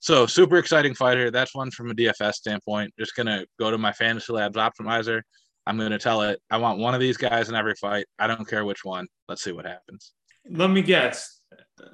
So 0.00 0.26
super 0.26 0.58
exciting 0.58 0.94
fighter. 0.94 1.30
That's 1.30 1.54
one 1.54 1.70
from 1.70 1.90
a 1.90 1.94
DFS 1.94 2.34
standpoint. 2.34 2.92
Just 2.98 3.16
gonna 3.16 3.44
go 3.58 3.70
to 3.70 3.78
my 3.78 3.92
Fantasy 3.92 4.32
Labs 4.32 4.56
optimizer. 4.56 5.22
I'm 5.66 5.78
gonna 5.78 5.98
tell 5.98 6.22
it 6.22 6.40
I 6.50 6.58
want 6.58 6.78
one 6.78 6.94
of 6.94 7.00
these 7.00 7.16
guys 7.16 7.48
in 7.48 7.54
every 7.54 7.74
fight. 7.74 8.06
I 8.18 8.26
don't 8.26 8.48
care 8.48 8.64
which 8.64 8.84
one. 8.84 9.06
Let's 9.28 9.42
see 9.42 9.52
what 9.52 9.66
happens. 9.66 10.12
Let 10.48 10.70
me 10.70 10.82
guess. 10.82 11.40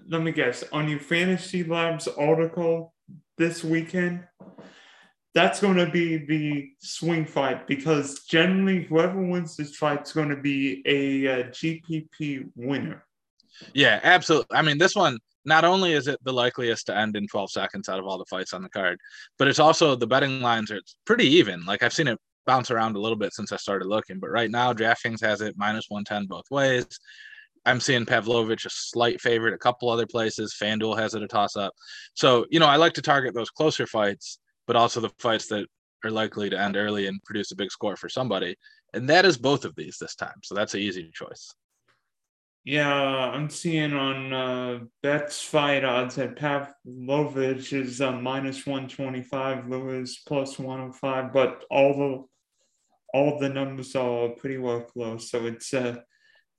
Let 0.09 0.23
me 0.23 0.33
guess. 0.33 0.65
On 0.73 0.89
your 0.89 1.01
Fantasy 1.01 1.65
Labs 1.65 2.07
article 2.09 2.93
this 3.39 3.65
weekend, 3.65 4.25
that's 5.35 5.61
going 5.61 5.77
to 5.77 5.87
be 5.87 6.19
the 6.19 6.71
swing 6.79 7.25
fight 7.25 7.67
because 7.67 8.25
generally 8.25 8.85
whoever 8.85 9.21
wins 9.21 9.57
this 9.57 9.77
fight 9.77 10.03
is 10.03 10.13
going 10.13 10.29
to 10.29 10.37
be 10.37 10.83
a, 10.85 11.25
a 11.25 11.41
uh, 11.41 11.43
GPP 11.45 12.51
winner. 12.55 13.05
Yeah, 13.75 14.01
absolutely. 14.03 14.57
I 14.57 14.63
mean, 14.63 14.79
this 14.79 14.95
one 14.95 15.19
not 15.45 15.65
only 15.65 15.93
is 15.93 16.07
it 16.07 16.19
the 16.23 16.33
likeliest 16.33 16.87
to 16.87 16.97
end 16.97 17.17
in 17.17 17.27
12 17.27 17.51
seconds 17.51 17.89
out 17.89 17.99
of 17.99 18.07
all 18.07 18.19
the 18.19 18.25
fights 18.27 18.53
on 18.53 18.63
the 18.63 18.69
card, 18.69 18.99
but 19.39 19.49
it's 19.49 19.59
also 19.59 19.95
the 19.95 20.07
betting 20.07 20.41
lines 20.41 20.71
are 20.71 20.81
pretty 21.05 21.27
even. 21.27 21.65
Like 21.65 21.83
I've 21.83 21.93
seen 21.93 22.09
it 22.09 22.19
bounce 22.47 22.71
around 22.71 22.97
a 22.97 23.01
little 23.01 23.17
bit 23.17 23.33
since 23.33 23.53
I 23.53 23.57
started 23.57 23.89
looking, 23.89 24.19
but 24.19 24.31
right 24.31 24.51
now 24.51 24.73
DraftKings 24.73 25.21
has 25.23 25.41
it 25.41 25.55
minus 25.57 25.87
110 25.89 26.27
both 26.27 26.45
ways. 26.51 26.87
I'm 27.65 27.81
seeing 27.81 28.05
Pavlovich 28.05 28.67
a 28.67 28.71
slight 28.71 29.21
favorite, 29.21 29.55
a 29.55 29.59
couple 29.59 29.89
other 29.89 30.07
places. 30.07 30.57
FanDuel 30.61 30.99
has 30.99 31.15
it 31.15 31.23
a 31.23 31.29
toss 31.29 31.57
up. 31.57 31.73
So, 32.15 32.45
you 32.51 32.59
know, 32.59 32.67
I 32.67 32.77
like 32.77 32.93
to 32.95 33.03
target 33.03 33.35
those 33.35 33.51
closer 33.51 33.87
fights, 33.87 34.39
but 34.67 34.75
also 34.75 35.01
the 35.01 35.11
fights 35.21 35.47
that 35.49 35.67
are 36.05 36.11
likely 36.11 36.51
to 36.51 36.59
end 36.59 36.77
early 36.77 37.07
and 37.07 37.23
produce 37.23 37.53
a 37.53 37.57
big 37.57 37.71
score 37.71 37.97
for 37.97 38.09
somebody. 38.09 38.57
And 38.95 39.09
that 39.09 39.25
is 39.25 39.39
both 39.39 39.65
of 39.65 39.75
these 39.77 39.97
this 40.01 40.17
time. 40.17 40.35
So 40.43 40.55
that's 40.57 40.75
an 40.75 40.81
easy 40.81 41.11
choice. 41.15 41.55
Yeah, 42.65 42.95
I'm 42.95 43.51
seeing 43.51 43.93
on 43.93 44.33
uh, 44.33 44.79
Bet's 45.03 45.43
fight 45.43 45.85
odds 45.85 46.15
that 46.15 46.37
Pavlovich 46.37 47.73
is 47.73 48.01
uh, 48.01 48.13
minus 48.13 48.65
125, 48.65 49.69
Lewis 49.69 50.23
plus 50.27 50.61
105, 50.61 51.33
but 51.33 51.65
all 51.71 51.95
the 51.95 52.25
all 53.19 53.39
the 53.39 53.49
numbers 53.49 53.97
are 53.97 54.29
pretty 54.31 54.59
well 54.59 54.83
close. 54.83 55.31
So 55.31 55.47
it's 55.47 55.75
uh, 55.75 55.97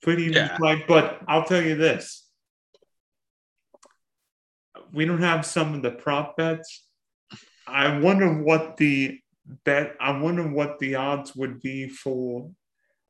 pretty 0.02 0.24
yeah. 0.24 0.56
fight. 0.58 0.86
But 0.86 1.20
I'll 1.26 1.44
tell 1.44 1.62
you 1.62 1.74
this: 1.74 2.28
we 4.92 5.06
don't 5.06 5.22
have 5.22 5.46
some 5.46 5.72
of 5.74 5.82
the 5.82 5.90
prop 5.90 6.36
bets. 6.36 6.86
I 7.66 7.98
wonder 7.98 8.42
what 8.42 8.76
the 8.76 9.18
bet. 9.64 9.96
I 9.98 10.18
wonder 10.18 10.46
what 10.46 10.78
the 10.80 10.96
odds 10.96 11.34
would 11.34 11.62
be 11.62 11.88
for 11.88 12.50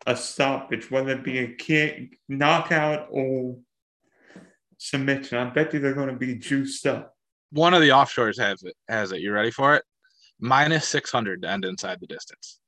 a 0.06 0.16
stoppage, 0.16 0.90
whether 0.90 1.12
it 1.12 1.24
be 1.24 1.38
a 1.38 1.54
kick, 1.54 2.18
knockout, 2.28 3.08
or 3.10 3.56
submission. 4.78 5.38
I 5.38 5.50
bet 5.50 5.72
you 5.72 5.80
they're 5.80 5.94
going 5.94 6.08
to 6.08 6.16
be 6.16 6.34
juiced 6.34 6.86
up. 6.86 7.14
One 7.50 7.74
of 7.74 7.80
the 7.80 7.90
offshores 7.90 8.38
has 8.38 8.62
it. 8.62 8.74
Has 8.88 9.12
it? 9.12 9.20
You 9.20 9.32
ready 9.32 9.50
for 9.50 9.74
it? 9.74 9.84
Minus 10.40 10.88
six 10.88 11.10
hundred 11.10 11.42
to 11.42 11.50
end 11.50 11.64
inside 11.64 12.00
the 12.00 12.06
distance, 12.06 12.58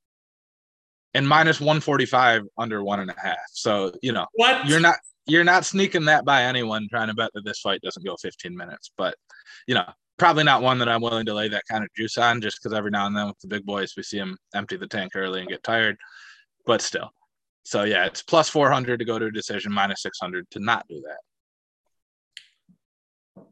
and 1.13 1.27
minus 1.27 1.59
one 1.59 1.81
forty 1.81 2.05
five 2.05 2.43
under 2.57 2.83
one 2.83 3.01
and 3.01 3.11
a 3.11 3.19
half. 3.21 3.37
So 3.51 3.91
you 4.01 4.13
know 4.13 4.25
what 4.35 4.65
you're 4.65 4.79
not 4.79 4.95
you're 5.27 5.43
not 5.43 5.65
sneaking 5.65 6.05
that 6.05 6.25
by 6.25 6.43
anyone 6.43 6.87
trying 6.89 7.09
to 7.09 7.13
bet 7.13 7.31
that 7.33 7.43
this 7.43 7.59
fight 7.59 7.81
doesn't 7.81 8.05
go 8.05 8.15
15 8.15 8.55
minutes. 8.55 8.91
But 8.97 9.15
you 9.67 9.75
know, 9.75 9.83
probably 10.17 10.45
not 10.45 10.61
one 10.61 10.79
that 10.79 10.89
I'm 10.89 11.01
willing 11.01 11.25
to 11.25 11.33
lay 11.33 11.49
that 11.49 11.65
kind 11.69 11.83
of 11.83 11.89
juice 11.95 12.17
on, 12.17 12.41
just 12.41 12.63
because 12.63 12.75
every 12.75 12.91
now 12.91 13.05
and 13.05 13.15
then 13.15 13.27
with 13.27 13.39
the 13.39 13.47
big 13.47 13.65
boys 13.65 13.93
we 13.95 14.03
see 14.03 14.17
them 14.17 14.37
empty 14.55 14.77
the 14.77 14.87
tank 14.87 15.11
early 15.15 15.41
and 15.41 15.49
get 15.49 15.63
tired. 15.63 15.97
But 16.65 16.81
still, 16.81 17.11
so 17.67 17.83
yeah, 17.83 18.05
it's 18.05 18.23
plus 18.23 18.47
400 18.47 18.97
to 18.99 19.03
go 19.03 19.19
to 19.19 19.25
a 19.25 19.31
decision, 19.31 19.73
minus 19.73 20.01
600 20.01 20.49
to 20.51 20.59
not 20.61 20.87
do 20.87 21.03
that. 23.35 23.43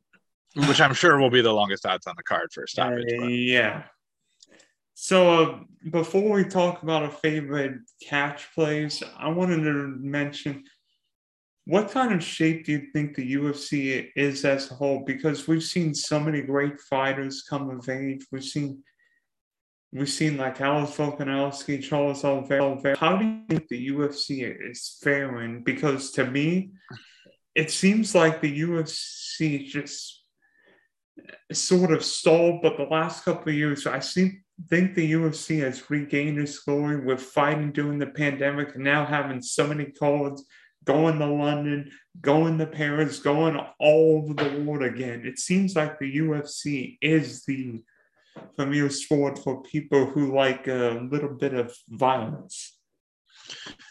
Which 0.69 0.79
I'm 0.79 0.93
sure 0.93 1.19
will 1.19 1.29
be 1.29 1.41
the 1.41 1.51
longest 1.51 1.85
odds 1.85 2.07
on 2.07 2.13
the 2.15 2.23
card 2.23 2.47
for 2.53 2.63
a 2.63 2.67
stoppage. 2.69 3.11
Uh, 3.11 3.25
yeah. 3.25 3.83
So 4.93 5.43
uh, 5.43 5.59
before 5.91 6.31
we 6.31 6.45
talk 6.45 6.81
about 6.81 7.03
a 7.03 7.09
favorite 7.09 7.79
catch 8.01 8.47
plays, 8.55 9.03
I 9.17 9.27
wanted 9.27 9.65
to 9.65 9.97
mention 9.99 10.63
what 11.65 11.91
kind 11.91 12.13
of 12.13 12.23
shape 12.23 12.67
do 12.67 12.71
you 12.71 12.87
think 12.93 13.17
the 13.17 13.35
UFC 13.35 14.11
is 14.15 14.45
as 14.45 14.71
a 14.71 14.75
whole? 14.75 15.03
Because 15.05 15.45
we've 15.45 15.61
seen 15.61 15.93
so 15.93 16.21
many 16.21 16.41
great 16.41 16.79
fighters 16.79 17.43
come 17.49 17.69
of 17.69 17.89
age. 17.89 18.25
We've 18.31 18.41
seen 18.41 18.81
We've 19.95 20.09
seen 20.09 20.35
like 20.35 20.59
Alex 20.59 20.91
Volkanovski, 20.97 21.81
Charles 21.81 22.25
Oliveira. 22.25 22.97
How 22.97 23.15
do 23.15 23.23
you 23.23 23.43
think 23.47 23.69
the 23.69 23.87
UFC 23.87 24.69
is 24.69 24.97
faring? 25.01 25.63
Because 25.63 26.11
to 26.11 26.29
me, 26.29 26.71
it 27.55 27.71
seems 27.71 28.13
like 28.13 28.41
the 28.41 28.61
UFC 28.61 29.65
just 29.65 30.21
sort 31.53 31.93
of 31.93 32.03
stalled, 32.03 32.61
but 32.61 32.75
the 32.75 32.83
last 32.83 33.23
couple 33.23 33.47
of 33.47 33.55
years, 33.55 33.87
I 33.87 33.99
see, 33.99 34.39
think 34.69 34.95
the 34.95 35.13
UFC 35.13 35.61
has 35.61 35.89
regained 35.89 36.39
its 36.39 36.59
glory 36.59 36.99
with 36.99 37.21
fighting 37.21 37.71
during 37.71 37.97
the 37.97 38.07
pandemic 38.07 38.75
and 38.75 38.83
now 38.83 39.05
having 39.05 39.41
so 39.41 39.65
many 39.65 39.85
cards 39.85 40.43
going 40.83 41.19
to 41.19 41.25
London, 41.25 41.89
going 42.19 42.57
to 42.57 42.67
Paris, 42.67 43.19
going 43.19 43.57
all 43.79 44.23
over 44.23 44.33
the 44.33 44.61
world 44.61 44.83
again. 44.83 45.25
It 45.25 45.39
seems 45.39 45.73
like 45.73 45.99
the 45.99 46.17
UFC 46.17 46.97
is 47.01 47.45
the 47.45 47.81
familiar 48.55 48.89
sport 48.89 49.39
for 49.39 49.61
people 49.63 50.05
who 50.05 50.35
like 50.35 50.67
a 50.67 51.07
little 51.11 51.29
bit 51.29 51.53
of 51.53 51.75
violence. 51.89 52.77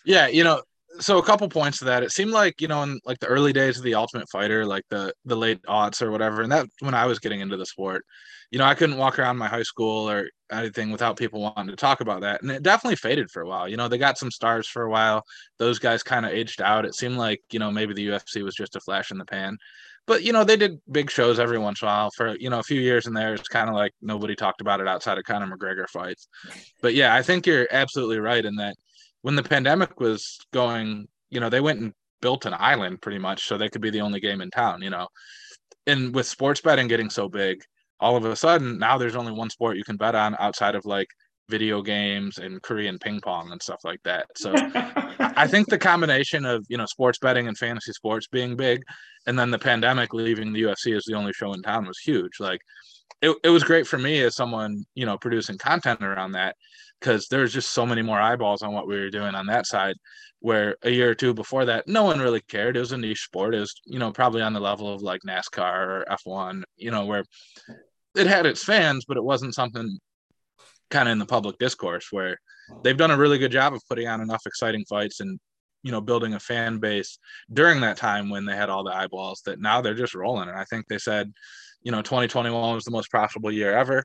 Yeah, 0.05 0.27
you 0.29 0.45
know, 0.45 0.63
so 1.01 1.19
a 1.19 1.23
couple 1.23 1.49
points 1.49 1.79
to 1.79 1.85
that. 1.87 2.03
It 2.03 2.13
seemed 2.13 2.33
like 2.33 2.61
you 2.61 2.69
know 2.69 2.83
in 2.83 3.01
like 3.05 3.19
the 3.19 3.27
early 3.27 3.53
days 3.53 3.79
of 3.79 3.85
the 3.85 3.95
Ultimate 3.95 4.29
Fighter, 4.31 4.65
like 4.65 4.85
the 4.91 5.13
the 5.25 5.37
late 5.37 5.63
aughts 5.65 6.03
or 6.03 6.11
whatever, 6.11 6.43
and 6.43 6.53
that 6.53 6.67
when 6.81 6.95
I 6.95 7.07
was 7.07 7.19
getting 7.19 7.41
into 7.41 7.57
the 7.57 7.67
sport, 7.67 8.05
you 8.51 8.59
know, 8.59 8.65
I 8.65 8.75
couldn't 8.75 8.99
walk 8.99 9.19
around 9.19 9.37
my 9.37 9.49
high 9.49 9.63
school 9.63 10.09
or 10.09 10.29
anything 10.53 10.91
without 10.91 11.17
people 11.17 11.41
wanting 11.41 11.69
to 11.69 11.77
talk 11.77 12.01
about 12.01 12.21
that, 12.23 12.43
and 12.43 12.51
it 12.51 12.63
definitely 12.63 12.97
faded 12.97 13.31
for 13.31 13.43
a 13.43 13.49
while. 13.49 13.69
You 13.69 13.77
know, 13.77 13.89
they 13.89 13.99
got 13.99 14.19
some 14.19 14.31
stars 14.31 14.69
for 14.69 14.83
a 14.83 14.91
while. 14.91 15.25
Those 15.59 15.79
guys 15.79 16.03
kind 16.03 16.27
of 16.27 16.33
aged 16.33 16.63
out. 16.63 16.85
It 16.85 16.95
seemed 16.95 17.17
like 17.17 17.41
you 17.51 17.59
know 17.59 17.71
maybe 17.71 17.95
the 17.95 18.09
UFC 18.09 18.43
was 18.43 18.55
just 18.55 18.77
a 18.77 18.81
flash 18.81 19.11
in 19.11 19.19
the 19.19 19.25
pan 19.25 19.57
but 20.07 20.23
you 20.23 20.33
know 20.33 20.45
they 20.45 20.57
did 20.57 20.81
big 20.91 21.11
shows 21.11 21.39
every 21.39 21.59
once 21.59 21.83
in 21.83 21.89
a 21.89 21.91
while 21.91 22.11
for 22.17 22.37
you 22.37 22.51
know 22.51 22.59
a 22.59 22.65
few 22.65 22.81
years 22.81 23.07
in 23.07 23.15
there. 23.15 23.35
It's 23.35 23.49
kind 23.49 23.69
of 23.69 23.75
like 23.75 23.93
nobody 24.03 24.35
talked 24.35 24.61
about 24.61 24.81
it 24.81 24.89
outside 24.89 25.19
of 25.19 25.25
Conor 25.25 25.55
McGregor 25.55 25.89
fights. 25.89 26.29
But 26.83 26.95
yeah 26.95 27.15
I 27.15 27.23
think 27.23 27.47
you're 27.47 27.69
absolutely 27.71 28.19
right 28.19 28.45
in 28.45 28.57
that 28.57 28.77
when 29.23 29.37
the 29.37 29.43
pandemic 29.43 30.01
was 30.01 30.39
going 30.53 31.07
you 31.31 31.41
know 31.41 31.49
they 31.49 31.61
went 31.61 31.81
and 31.81 31.93
built 32.21 32.47
an 32.47 32.55
island 32.57 33.03
pretty 33.03 33.19
much 33.19 33.47
so 33.47 33.59
they 33.59 33.69
could 33.69 33.83
be 33.83 33.91
the 33.91 34.01
only 34.01 34.21
game 34.21 34.41
in 34.41 34.51
town 34.51 34.83
you 34.83 34.91
know. 34.91 35.09
And 35.87 36.15
with 36.15 36.27
sports 36.27 36.61
betting 36.61 36.89
getting 36.89 37.11
so 37.11 37.29
big 37.29 37.63
all 38.01 38.17
of 38.17 38.25
a 38.25 38.37
sudden 38.37 38.79
now 38.79 38.99
there's 38.99 39.17
only 39.17 39.33
one 39.33 39.51
sport 39.51 39.77
you 39.77 39.85
can 39.85 39.97
bet 39.97 40.15
on 40.15 40.37
outside 40.39 40.75
of 40.75 40.85
like 40.85 41.09
video 41.49 41.83
games 41.83 42.39
and 42.39 42.63
Korean 42.63 42.99
ping 42.99 43.21
pong 43.21 43.53
and 43.53 43.63
stuff 43.63 43.81
like 43.85 44.03
that. 44.05 44.27
So 44.37 44.53
I 45.19 45.47
think 45.47 45.69
the 45.69 45.79
combination 45.79 46.45
of, 46.45 46.65
you 46.69 46.77
know, 46.77 46.87
sports 46.87 47.19
betting 47.19 47.49
and 47.49 47.57
fantasy 47.57 47.93
sports 47.93 48.27
being 48.29 48.57
big 48.57 48.83
and 49.27 49.39
then 49.39 49.51
the 49.51 49.59
pandemic 49.59 50.15
leaving 50.15 50.53
the 50.53 50.63
UFC 50.63 50.97
as 50.97 51.05
the 51.05 51.15
only 51.15 51.33
show 51.33 51.53
in 51.53 51.63
town 51.63 51.87
was 51.87 51.99
huge. 51.99 52.41
Like 52.41 52.61
it, 53.21 53.37
it 53.45 53.51
was 53.51 53.65
great 53.65 53.87
for 53.87 53.99
me 53.99 54.23
as 54.23 54.37
someone, 54.37 54.85
you 54.95 55.07
know, 55.07 55.19
producing 55.19 55.59
content 55.59 56.03
around 56.03 56.33
that 56.33 56.57
because 57.01 57.29
there's 57.29 57.53
just 57.53 57.73
so 57.73 57.85
many 57.85 58.03
more 58.03 58.21
eyeballs 58.21 58.63
on 58.63 58.73
what 58.73 58.87
we 58.87 58.97
were 58.97 59.11
doing 59.11 59.35
on 59.35 59.47
that 59.47 59.67
side 59.67 59.97
where 60.41 60.77
a 60.83 60.91
year 60.91 61.11
or 61.11 61.15
two 61.15 61.33
before 61.33 61.65
that 61.65 61.89
no 61.89 62.05
one 62.05 62.19
really 62.19 62.41
cared 62.49 62.77
it 62.77 62.81
was 62.81 62.93
a 62.93 62.99
niche 62.99 63.25
sport 63.25 63.55
it 63.55 63.61
was 63.61 63.75
you 63.87 63.99
know 63.99 64.13
probably 64.13 64.43
on 64.43 64.53
the 64.53 64.61
level 64.61 64.93
of 64.93 65.01
like 65.01 65.21
nascar 65.27 65.87
or 65.87 66.05
f1 66.11 66.63
you 66.77 66.91
know 66.91 67.07
where 67.07 67.25
it 68.15 68.27
had 68.27 68.47
its 68.47 68.63
fans 68.63 69.05
but 69.07 69.17
it 69.17 69.25
wasn't 69.25 69.55
something 69.55 69.99
kind 70.91 71.09
of 71.09 71.13
in 71.13 71.19
the 71.19 71.27
public 71.27 71.59
discourse 71.59 72.09
where 72.11 72.39
they've 72.83 72.97
done 72.97 73.11
a 73.11 73.17
really 73.17 73.39
good 73.39 73.53
job 73.53 73.75
of 73.75 73.83
putting 73.89 74.09
on 74.09 74.21
enough 74.21 74.43
exciting 74.47 74.85
fights 74.89 75.21
and 75.21 75.39
you 75.83 75.93
know 75.93 76.01
building 76.01 76.35
a 76.35 76.41
fan 76.41 76.79
base 76.79 77.19
during 77.53 77.81
that 77.81 77.97
time 77.97 78.31
when 78.31 78.45
they 78.45 78.57
had 78.57 78.71
all 78.71 78.85
the 78.85 78.95
eyeballs 78.95 79.43
that 79.45 79.61
now 79.61 79.81
they're 79.81 79.95
just 79.95 80.15
rolling. 80.15 80.49
And 80.49 80.59
i 80.59 80.65
think 80.65 80.87
they 80.89 80.99
said 80.99 81.33
you 81.83 81.93
know 81.93 82.03
2021 82.03 82.75
was 82.75 82.85
the 82.85 82.91
most 82.91 83.11
profitable 83.11 83.53
year 83.53 83.77
ever. 83.77 84.05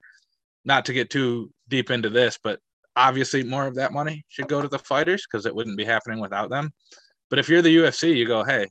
Not 0.65 0.85
to 0.85 0.93
get 0.93 1.09
too 1.09 1.51
deep 1.67 1.89
into 1.89 2.09
this 2.09 2.37
but 2.41 2.59
obviously 2.95 3.43
more 3.43 3.65
of 3.65 3.75
that 3.75 3.93
money 3.93 4.23
should 4.27 4.49
go 4.49 4.61
to 4.61 4.67
the 4.67 4.79
fighters 4.79 5.25
because 5.25 5.45
it 5.45 5.55
wouldn't 5.55 5.77
be 5.77 5.85
happening 5.85 6.19
without 6.19 6.49
them. 6.49 6.71
But 7.29 7.39
if 7.39 7.47
you're 7.47 7.61
the 7.61 7.77
ufc 7.77 8.15
you 8.15 8.25
go 8.25 8.43
hey 8.43 8.67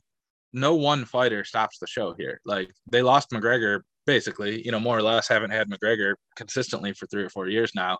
no 0.53 0.75
one 0.75 1.05
fighter 1.05 1.43
stops 1.43 1.77
the 1.79 1.87
show 1.87 2.13
here. 2.17 2.41
Like 2.45 2.71
they 2.91 3.01
lost 3.01 3.31
mcgregor 3.31 3.81
basically, 4.09 4.65
you 4.65 4.71
know, 4.71 4.79
more 4.79 4.97
or 4.97 5.03
less 5.03 5.27
haven't 5.27 5.51
had 5.51 5.69
McGregor 5.69 6.15
consistently 6.35 6.93
for 6.93 7.05
three 7.05 7.23
or 7.23 7.29
four 7.29 7.47
years 7.47 7.73
now 7.75 7.99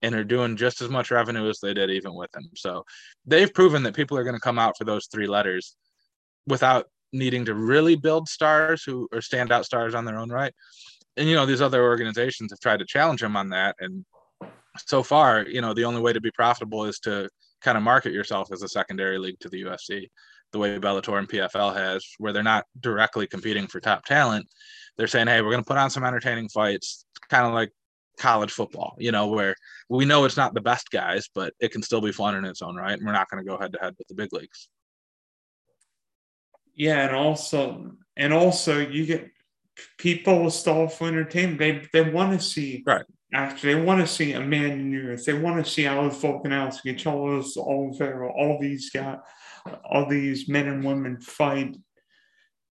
and 0.00 0.14
are 0.14 0.24
doing 0.24 0.56
just 0.56 0.80
as 0.80 0.88
much 0.88 1.10
revenue 1.10 1.46
as 1.46 1.60
they 1.60 1.74
did 1.74 1.90
even 1.90 2.14
with 2.14 2.34
him. 2.34 2.48
So 2.56 2.86
they've 3.26 3.52
proven 3.52 3.82
that 3.82 3.94
people 3.94 4.16
are 4.16 4.24
going 4.24 4.34
to 4.34 4.40
come 4.40 4.58
out 4.58 4.78
for 4.78 4.84
those 4.84 5.08
three 5.12 5.26
letters 5.26 5.76
without 6.46 6.86
needing 7.12 7.44
to 7.44 7.54
really 7.54 7.96
build 7.96 8.30
stars 8.30 8.82
who 8.82 9.06
are 9.12 9.20
standout 9.20 9.64
stars 9.64 9.94
on 9.94 10.06
their 10.06 10.18
own 10.18 10.30
right. 10.30 10.54
And 11.18 11.28
you 11.28 11.34
know, 11.34 11.44
these 11.44 11.60
other 11.60 11.84
organizations 11.84 12.50
have 12.50 12.60
tried 12.60 12.78
to 12.78 12.86
challenge 12.86 13.20
them 13.20 13.36
on 13.36 13.50
that. 13.50 13.76
And 13.78 14.06
so 14.86 15.02
far, 15.02 15.42
you 15.46 15.60
know, 15.60 15.74
the 15.74 15.84
only 15.84 16.00
way 16.00 16.14
to 16.14 16.20
be 16.22 16.30
profitable 16.30 16.86
is 16.86 16.98
to 17.00 17.28
kind 17.60 17.76
of 17.76 17.84
market 17.84 18.14
yourself 18.14 18.50
as 18.52 18.62
a 18.62 18.68
secondary 18.68 19.18
league 19.18 19.38
to 19.40 19.50
the 19.50 19.64
UFC, 19.64 20.08
the 20.52 20.58
way 20.58 20.78
Bellator 20.78 21.18
and 21.18 21.28
PFL 21.28 21.74
has, 21.74 22.06
where 22.18 22.32
they're 22.32 22.42
not 22.42 22.66
directly 22.80 23.26
competing 23.26 23.66
for 23.66 23.80
top 23.80 24.04
talent 24.04 24.46
they're 24.96 25.06
saying, 25.06 25.26
hey, 25.26 25.40
we're 25.40 25.50
going 25.50 25.62
to 25.62 25.68
put 25.68 25.78
on 25.78 25.90
some 25.90 26.04
entertaining 26.04 26.48
fights, 26.48 27.04
kind 27.28 27.46
of 27.46 27.54
like 27.54 27.70
college 28.18 28.52
football, 28.52 28.94
you 28.98 29.12
know, 29.12 29.28
where 29.28 29.54
we 29.88 30.04
know 30.04 30.24
it's 30.24 30.36
not 30.36 30.54
the 30.54 30.60
best 30.60 30.90
guys, 30.90 31.28
but 31.34 31.54
it 31.60 31.72
can 31.72 31.82
still 31.82 32.00
be 32.00 32.12
fun 32.12 32.36
in 32.36 32.44
its 32.44 32.62
own 32.62 32.76
right. 32.76 32.98
And 32.98 33.06
we're 33.06 33.12
not 33.12 33.30
going 33.30 33.42
to 33.42 33.48
go 33.48 33.58
head 33.58 33.72
to 33.72 33.78
head 33.80 33.94
with 33.98 34.08
the 34.08 34.14
big 34.14 34.32
leagues. 34.32 34.68
Yeah, 36.74 37.06
and 37.06 37.16
also, 37.16 37.92
and 38.16 38.32
also, 38.32 38.78
you 38.78 39.06
get 39.06 39.30
people 39.98 40.50
stall 40.50 40.88
for 40.88 41.06
entertainment. 41.06 41.58
They 41.58 41.86
they 41.92 42.10
want 42.10 42.38
to 42.38 42.44
see 42.44 42.82
right. 42.86 43.04
Actually, 43.34 43.74
they 43.74 43.82
want 43.82 44.00
to 44.00 44.06
see 44.06 44.32
Amanda 44.32 44.76
Nunes. 44.76 45.26
They 45.26 45.34
want 45.34 45.62
to 45.62 45.70
see 45.70 45.86
Alex 45.86 46.16
Volkanovski, 46.16 46.96
Charles 46.96 47.56
Oliveira, 47.58 48.30
all 48.30 48.58
these 48.58 48.90
guys, 48.90 49.18
all 49.84 50.06
these 50.06 50.48
men 50.48 50.68
and 50.68 50.84
women 50.84 51.20
fight, 51.20 51.76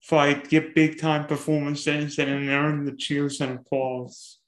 fight, 0.02 0.50
get 0.50 0.76
big 0.76 1.00
time 1.00 1.28
performances, 1.28 2.18
and 2.20 2.50
earn 2.50 2.86
the 2.86 2.96
cheers 2.96 3.42
and 3.42 3.60
applause. 3.60 4.40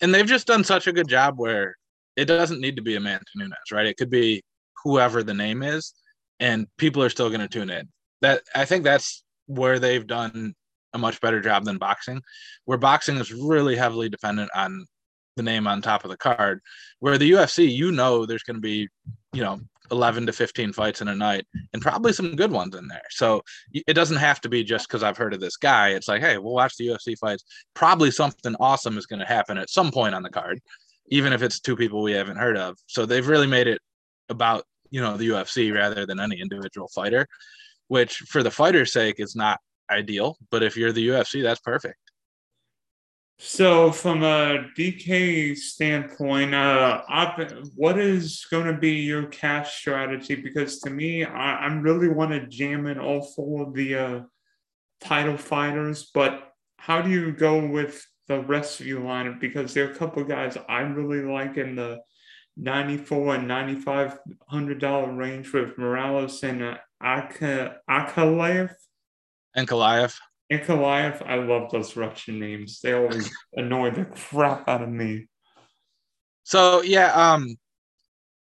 And 0.00 0.14
they've 0.14 0.26
just 0.26 0.46
done 0.46 0.64
such 0.64 0.86
a 0.86 0.92
good 0.92 1.08
job 1.08 1.38
where 1.38 1.76
it 2.16 2.26
doesn't 2.26 2.60
need 2.60 2.76
to 2.76 2.82
be 2.82 2.96
Amanda 2.96 3.24
Nunes, 3.34 3.54
right? 3.72 3.86
It 3.86 3.96
could 3.96 4.10
be 4.10 4.42
whoever 4.84 5.22
the 5.22 5.34
name 5.34 5.62
is, 5.62 5.94
and 6.38 6.66
people 6.76 7.02
are 7.02 7.10
still 7.10 7.28
going 7.28 7.40
to 7.40 7.48
tune 7.48 7.70
in. 7.70 7.88
That 8.20 8.42
I 8.54 8.64
think 8.64 8.84
that's 8.84 9.24
where 9.46 9.78
they've 9.78 10.06
done 10.06 10.54
a 10.92 10.98
much 10.98 11.20
better 11.20 11.40
job 11.40 11.64
than 11.64 11.78
boxing, 11.78 12.20
where 12.64 12.78
boxing 12.78 13.16
is 13.16 13.32
really 13.32 13.76
heavily 13.76 14.08
dependent 14.08 14.50
on 14.54 14.84
the 15.36 15.42
name 15.42 15.66
on 15.66 15.80
top 15.80 16.04
of 16.04 16.10
the 16.10 16.16
card. 16.16 16.60
Where 16.98 17.16
the 17.16 17.30
UFC, 17.30 17.72
you 17.72 17.92
know, 17.92 18.26
there's 18.26 18.42
going 18.42 18.56
to 18.56 18.60
be, 18.60 18.88
you 19.32 19.42
know, 19.42 19.60
11 19.90 20.26
to 20.26 20.32
15 20.32 20.72
fights 20.72 21.00
in 21.00 21.08
a 21.08 21.14
night 21.14 21.46
and 21.72 21.82
probably 21.82 22.12
some 22.12 22.36
good 22.36 22.52
ones 22.52 22.74
in 22.74 22.86
there. 22.88 23.02
So 23.10 23.42
it 23.72 23.94
doesn't 23.94 24.16
have 24.16 24.40
to 24.42 24.48
be 24.48 24.64
just 24.64 24.88
because 24.88 25.02
I've 25.02 25.16
heard 25.16 25.34
of 25.34 25.40
this 25.40 25.56
guy. 25.56 25.90
It's 25.90 26.08
like, 26.08 26.20
hey, 26.20 26.38
we'll 26.38 26.54
watch 26.54 26.76
the 26.76 26.88
UFC 26.88 27.18
fights. 27.18 27.44
Probably 27.74 28.10
something 28.10 28.54
awesome 28.60 28.98
is 28.98 29.06
going 29.06 29.20
to 29.20 29.26
happen 29.26 29.58
at 29.58 29.70
some 29.70 29.90
point 29.90 30.14
on 30.14 30.22
the 30.22 30.30
card, 30.30 30.60
even 31.08 31.32
if 31.32 31.42
it's 31.42 31.60
two 31.60 31.76
people 31.76 32.02
we 32.02 32.12
haven't 32.12 32.36
heard 32.36 32.56
of. 32.56 32.76
So 32.86 33.06
they've 33.06 33.26
really 33.26 33.46
made 33.46 33.66
it 33.66 33.80
about, 34.28 34.64
you 34.90 35.00
know, 35.00 35.16
the 35.16 35.28
UFC 35.28 35.74
rather 35.74 36.06
than 36.06 36.20
any 36.20 36.40
individual 36.40 36.88
fighter, 36.94 37.26
which 37.88 38.16
for 38.28 38.42
the 38.42 38.50
fighter's 38.50 38.92
sake 38.92 39.16
is 39.18 39.34
not 39.34 39.60
ideal. 39.90 40.36
But 40.50 40.62
if 40.62 40.76
you're 40.76 40.92
the 40.92 41.08
UFC, 41.08 41.42
that's 41.42 41.60
perfect. 41.60 41.96
So, 43.42 43.90
from 43.90 44.22
a 44.22 44.66
DK 44.76 45.56
standpoint, 45.56 46.54
uh, 46.54 47.00
what 47.74 47.98
is 47.98 48.44
going 48.50 48.66
to 48.66 48.78
be 48.78 48.96
your 48.96 49.28
cash 49.28 49.80
strategy? 49.80 50.34
Because 50.34 50.78
to 50.80 50.90
me, 50.90 51.24
I, 51.24 51.54
I 51.54 51.66
really 51.68 52.10
want 52.10 52.32
to 52.32 52.46
jam 52.46 52.86
in 52.86 52.98
all 52.98 53.22
four 53.22 53.66
of 53.66 53.72
the 53.72 53.94
uh, 53.94 54.20
title 55.00 55.38
fighters, 55.38 56.10
but 56.12 56.52
how 56.76 57.00
do 57.00 57.08
you 57.08 57.32
go 57.32 57.66
with 57.66 58.06
the 58.28 58.40
rest 58.40 58.80
of 58.80 58.86
your 58.86 59.00
lineup? 59.00 59.40
Because 59.40 59.72
there 59.72 59.88
are 59.88 59.92
a 59.92 59.96
couple 59.96 60.22
guys 60.24 60.58
I 60.68 60.80
really 60.80 61.22
like 61.22 61.56
in 61.56 61.76
the 61.76 62.00
94 62.58 63.36
and 63.36 63.48
95 63.48 64.18
hundred 64.48 64.80
dollar 64.80 65.14
range 65.14 65.50
with 65.54 65.78
Morales 65.78 66.42
and 66.42 66.62
uh, 66.62 66.76
Ankalaev. 67.02 68.74
Ankalaev. 70.50 71.22
Ankalaev, 71.22 71.26
I 71.28 71.36
love 71.36 71.70
those 71.70 71.96
Russian 71.96 72.38
names. 72.40 72.80
They 72.80 72.92
always 72.92 73.30
annoy 73.54 73.90
the 73.90 74.04
crap 74.04 74.68
out 74.68 74.82
of 74.82 74.88
me. 74.88 75.26
So 76.44 76.82
yeah, 76.82 77.12
um, 77.12 77.56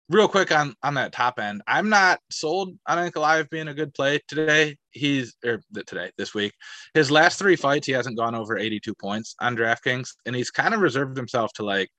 real 0.09 0.27
quick 0.27 0.51
on 0.51 0.75
on 0.83 0.95
that 0.95 1.13
top 1.13 1.39
end, 1.39 1.61
I'm 1.67 1.89
not 1.89 2.19
sold 2.29 2.77
on 2.87 2.97
Ankalaev 2.97 3.49
being 3.49 3.69
a 3.69 3.73
good 3.73 3.93
play 3.93 4.19
today. 4.27 4.77
He's 4.91 5.35
or 5.45 5.61
today 5.87 6.11
this 6.17 6.33
week, 6.33 6.53
his 6.93 7.09
last 7.09 7.39
three 7.39 7.55
fights 7.55 7.87
he 7.87 7.93
hasn't 7.93 8.17
gone 8.17 8.35
over 8.35 8.57
82 8.57 8.93
points 8.95 9.35
on 9.39 9.55
DraftKings, 9.55 10.09
and 10.25 10.35
he's 10.35 10.51
kind 10.51 10.73
of 10.73 10.81
reserved 10.81 11.17
himself 11.17 11.53
to 11.53 11.63
like 11.63 11.89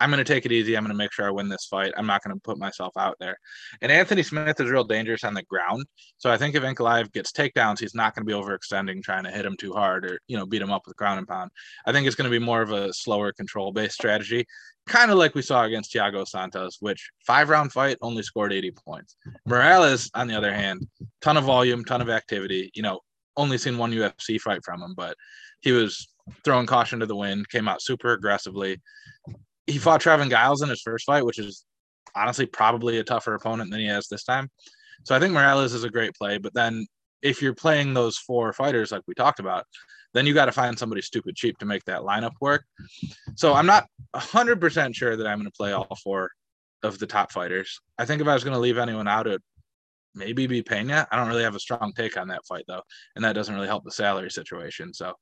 I'm 0.00 0.10
going 0.10 0.24
to 0.24 0.32
take 0.32 0.46
it 0.46 0.52
easy. 0.52 0.76
I'm 0.76 0.82
going 0.82 0.94
to 0.94 0.98
make 0.98 1.12
sure 1.12 1.26
I 1.26 1.30
win 1.30 1.50
this 1.50 1.66
fight. 1.66 1.92
I'm 1.96 2.06
not 2.06 2.24
going 2.24 2.34
to 2.34 2.40
put 2.40 2.58
myself 2.58 2.96
out 2.96 3.16
there. 3.20 3.36
And 3.82 3.92
Anthony 3.92 4.22
Smith 4.22 4.58
is 4.58 4.70
real 4.70 4.82
dangerous 4.82 5.24
on 5.24 5.34
the 5.34 5.42
ground. 5.42 5.84
So 6.16 6.30
I 6.30 6.38
think 6.38 6.54
if 6.54 6.62
Ankalaev 6.62 7.12
gets 7.12 7.32
takedowns, 7.32 7.78
he's 7.78 7.94
not 7.94 8.14
going 8.14 8.26
to 8.26 8.32
be 8.32 8.38
overextending, 8.38 9.02
trying 9.02 9.24
to 9.24 9.30
hit 9.30 9.44
him 9.44 9.56
too 9.58 9.74
hard 9.74 10.06
or, 10.06 10.18
you 10.26 10.38
know, 10.38 10.46
beat 10.46 10.62
him 10.62 10.72
up 10.72 10.86
with 10.86 10.96
ground 10.96 11.18
and 11.18 11.28
pound. 11.28 11.50
I 11.86 11.92
think 11.92 12.06
it's 12.06 12.16
going 12.16 12.30
to 12.30 12.38
be 12.38 12.44
more 12.44 12.62
of 12.62 12.72
a 12.72 12.92
slower 12.94 13.30
control 13.32 13.72
based 13.72 13.94
strategy, 13.94 14.46
kind 14.86 15.10
of 15.10 15.18
like 15.18 15.34
we 15.34 15.42
saw 15.42 15.64
against 15.64 15.92
Thiago 15.92 16.26
Santos, 16.26 16.78
which 16.80 17.10
five 17.26 17.50
round 17.50 17.70
fight 17.70 17.98
only 18.00 18.22
scored 18.22 18.54
80 18.54 18.72
points. 18.86 19.16
Morales, 19.44 20.10
on 20.14 20.28
the 20.28 20.34
other 20.34 20.52
hand, 20.52 20.88
ton 21.20 21.36
of 21.36 21.44
volume, 21.44 21.84
ton 21.84 22.00
of 22.00 22.08
activity, 22.08 22.70
you 22.74 22.82
know, 22.82 23.00
only 23.36 23.58
seen 23.58 23.76
one 23.76 23.92
UFC 23.92 24.40
fight 24.40 24.64
from 24.64 24.82
him, 24.82 24.94
but 24.96 25.14
he 25.60 25.72
was 25.72 26.08
throwing 26.44 26.66
caution 26.66 27.00
to 27.00 27.06
the 27.06 27.16
wind, 27.16 27.48
came 27.50 27.68
out 27.68 27.82
super 27.82 28.12
aggressively 28.12 28.80
he 29.70 29.78
fought 29.78 30.00
Trevin 30.00 30.30
Giles 30.30 30.62
in 30.62 30.68
his 30.68 30.82
first 30.82 31.06
fight, 31.06 31.24
which 31.24 31.38
is 31.38 31.64
honestly 32.14 32.46
probably 32.46 32.98
a 32.98 33.04
tougher 33.04 33.34
opponent 33.34 33.70
than 33.70 33.80
he 33.80 33.86
has 33.86 34.08
this 34.08 34.24
time. 34.24 34.48
So 35.04 35.14
I 35.14 35.18
think 35.18 35.32
Morales 35.32 35.72
is 35.72 35.84
a 35.84 35.90
great 35.90 36.14
play. 36.14 36.38
But 36.38 36.54
then 36.54 36.86
if 37.22 37.40
you're 37.40 37.54
playing 37.54 37.94
those 37.94 38.18
four 38.18 38.52
fighters 38.52 38.92
like 38.92 39.02
we 39.06 39.14
talked 39.14 39.40
about, 39.40 39.64
then 40.12 40.26
you 40.26 40.34
got 40.34 40.46
to 40.46 40.52
find 40.52 40.78
somebody 40.78 41.02
stupid 41.02 41.36
cheap 41.36 41.58
to 41.58 41.66
make 41.66 41.84
that 41.84 42.00
lineup 42.00 42.32
work. 42.40 42.64
So 43.36 43.54
I'm 43.54 43.66
not 43.66 43.86
100% 44.14 44.94
sure 44.94 45.16
that 45.16 45.26
I'm 45.26 45.38
going 45.38 45.50
to 45.50 45.56
play 45.56 45.72
all 45.72 45.96
four 46.02 46.30
of 46.82 46.98
the 46.98 47.06
top 47.06 47.30
fighters. 47.30 47.80
I 47.98 48.04
think 48.04 48.20
if 48.20 48.28
I 48.28 48.34
was 48.34 48.42
going 48.42 48.54
to 48.54 48.60
leave 48.60 48.78
anyone 48.78 49.06
out, 49.06 49.26
it 49.26 49.40
maybe 50.14 50.46
be 50.46 50.62
Pena. 50.62 51.06
I 51.10 51.16
don't 51.16 51.28
really 51.28 51.44
have 51.44 51.54
a 51.54 51.60
strong 51.60 51.92
take 51.94 52.16
on 52.16 52.28
that 52.28 52.44
fight 52.46 52.64
though, 52.66 52.82
and 53.14 53.24
that 53.24 53.34
doesn't 53.34 53.54
really 53.54 53.68
help 53.68 53.84
the 53.84 53.92
salary 53.92 54.30
situation. 54.30 54.92
So 54.92 55.12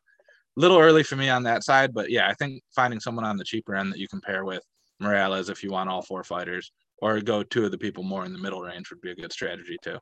little 0.59 0.79
early 0.79 1.05
for 1.05 1.16
me 1.16 1.29
on 1.29 1.44
that 1.44 1.62
side, 1.62 1.94
but 1.94 2.11
yeah, 2.11 2.29
I 2.29 2.35
think 2.35 2.62
finding 2.75 2.99
someone 2.99 3.25
on 3.25 3.37
the 3.37 3.44
cheaper 3.44 3.77
end 3.77 3.92
that 3.92 3.99
you 3.99 4.09
can 4.09 4.21
pair 4.21 4.44
with 4.44 4.62
Morales 4.99 5.49
if 5.49 5.62
you 5.62 5.71
want 5.71 5.88
all 5.88 6.03
four 6.03 6.25
fighters, 6.25 6.73
or 7.01 7.21
go 7.21 7.44
two 7.44 7.64
of 7.64 7.71
the 7.71 7.79
people 7.79 8.03
more 8.03 8.25
in 8.25 8.33
the 8.33 8.40
middle 8.40 8.61
range 8.61 8.90
would 8.90 9.01
be 9.01 9.12
a 9.12 9.14
good 9.14 9.33
strategy 9.33 9.77
too. 9.83 9.99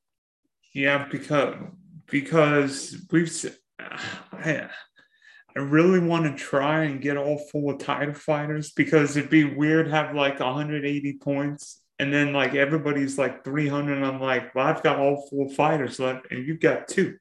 Yeah, 0.74 1.06
because 1.10 1.54
because 2.06 2.96
we've 3.10 3.58
I, 3.78 4.68
I 5.56 5.58
really 5.58 6.00
want 6.00 6.24
to 6.24 6.42
try 6.42 6.84
and 6.84 7.02
get 7.02 7.18
all 7.18 7.38
four 7.52 7.76
title 7.76 8.14
fighters 8.14 8.72
because 8.72 9.16
it'd 9.16 9.30
be 9.30 9.44
weird 9.44 9.88
have 9.88 10.14
like 10.14 10.40
180 10.40 11.18
points 11.18 11.82
and 11.98 12.12
then 12.12 12.32
like 12.32 12.54
everybody's 12.54 13.18
like 13.18 13.44
300 13.44 13.96
and 13.96 14.06
I'm 14.06 14.20
like, 14.20 14.54
well, 14.54 14.66
I've 14.66 14.82
got 14.82 14.98
all 14.98 15.26
four 15.28 15.48
fighters 15.50 15.98
left 15.98 16.30
and 16.30 16.46
you've 16.46 16.60
got 16.60 16.88
two. 16.88 17.16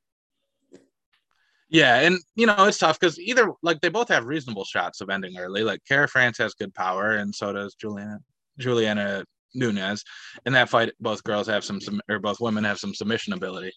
Yeah, 1.69 2.01
and 2.01 2.19
you 2.36 2.45
know 2.45 2.65
it's 2.65 2.78
tough 2.78 2.99
because 2.99 3.19
either 3.19 3.51
like 3.63 3.82
they 3.82 3.89
both 3.89 4.10
have 4.10 4.25
reasonable 4.25 4.65
shots 4.65 5.01
of 5.01 5.10
ending 5.10 5.38
early. 5.38 5.63
Like 5.63 5.82
Kara 5.88 6.08
France 6.08 6.38
has 6.38 6.54
good 6.54 6.73
power, 6.73 7.12
and 7.12 7.34
so 7.34 7.54
does 7.54 7.73
Julianna 7.75 8.19
Julianna 8.60 9.25
Nunes. 9.56 10.04
In 10.45 10.54
that 10.54 10.69
fight, 10.69 10.93
both 10.99 11.23
girls 11.23 11.47
have 11.47 11.63
some, 11.63 11.82
some 11.82 12.01
or 12.10 12.19
both 12.19 12.39
women 12.39 12.63
have 12.63 12.78
some 12.78 12.93
submission 12.93 13.34
ability. 13.34 13.71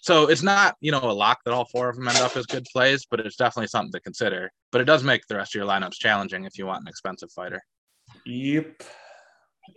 So 0.00 0.28
it's 0.28 0.42
not 0.42 0.76
you 0.80 0.90
know 0.90 1.00
a 1.02 1.12
lock 1.12 1.38
that 1.44 1.52
all 1.52 1.66
four 1.66 1.88
of 1.90 1.96
them 1.96 2.08
end 2.08 2.18
up 2.18 2.36
as 2.36 2.46
good 2.46 2.66
plays, 2.72 3.06
but 3.10 3.20
it's 3.20 3.36
definitely 3.36 3.68
something 3.68 3.92
to 3.92 4.00
consider. 4.00 4.50
But 4.72 4.80
it 4.80 4.84
does 4.84 5.02
make 5.02 5.26
the 5.26 5.36
rest 5.36 5.54
of 5.54 5.58
your 5.58 5.68
lineups 5.68 5.94
challenging 5.94 6.44
if 6.44 6.56
you 6.56 6.66
want 6.66 6.82
an 6.82 6.88
expensive 6.88 7.30
fighter. 7.32 7.62
Yep, 8.24 8.82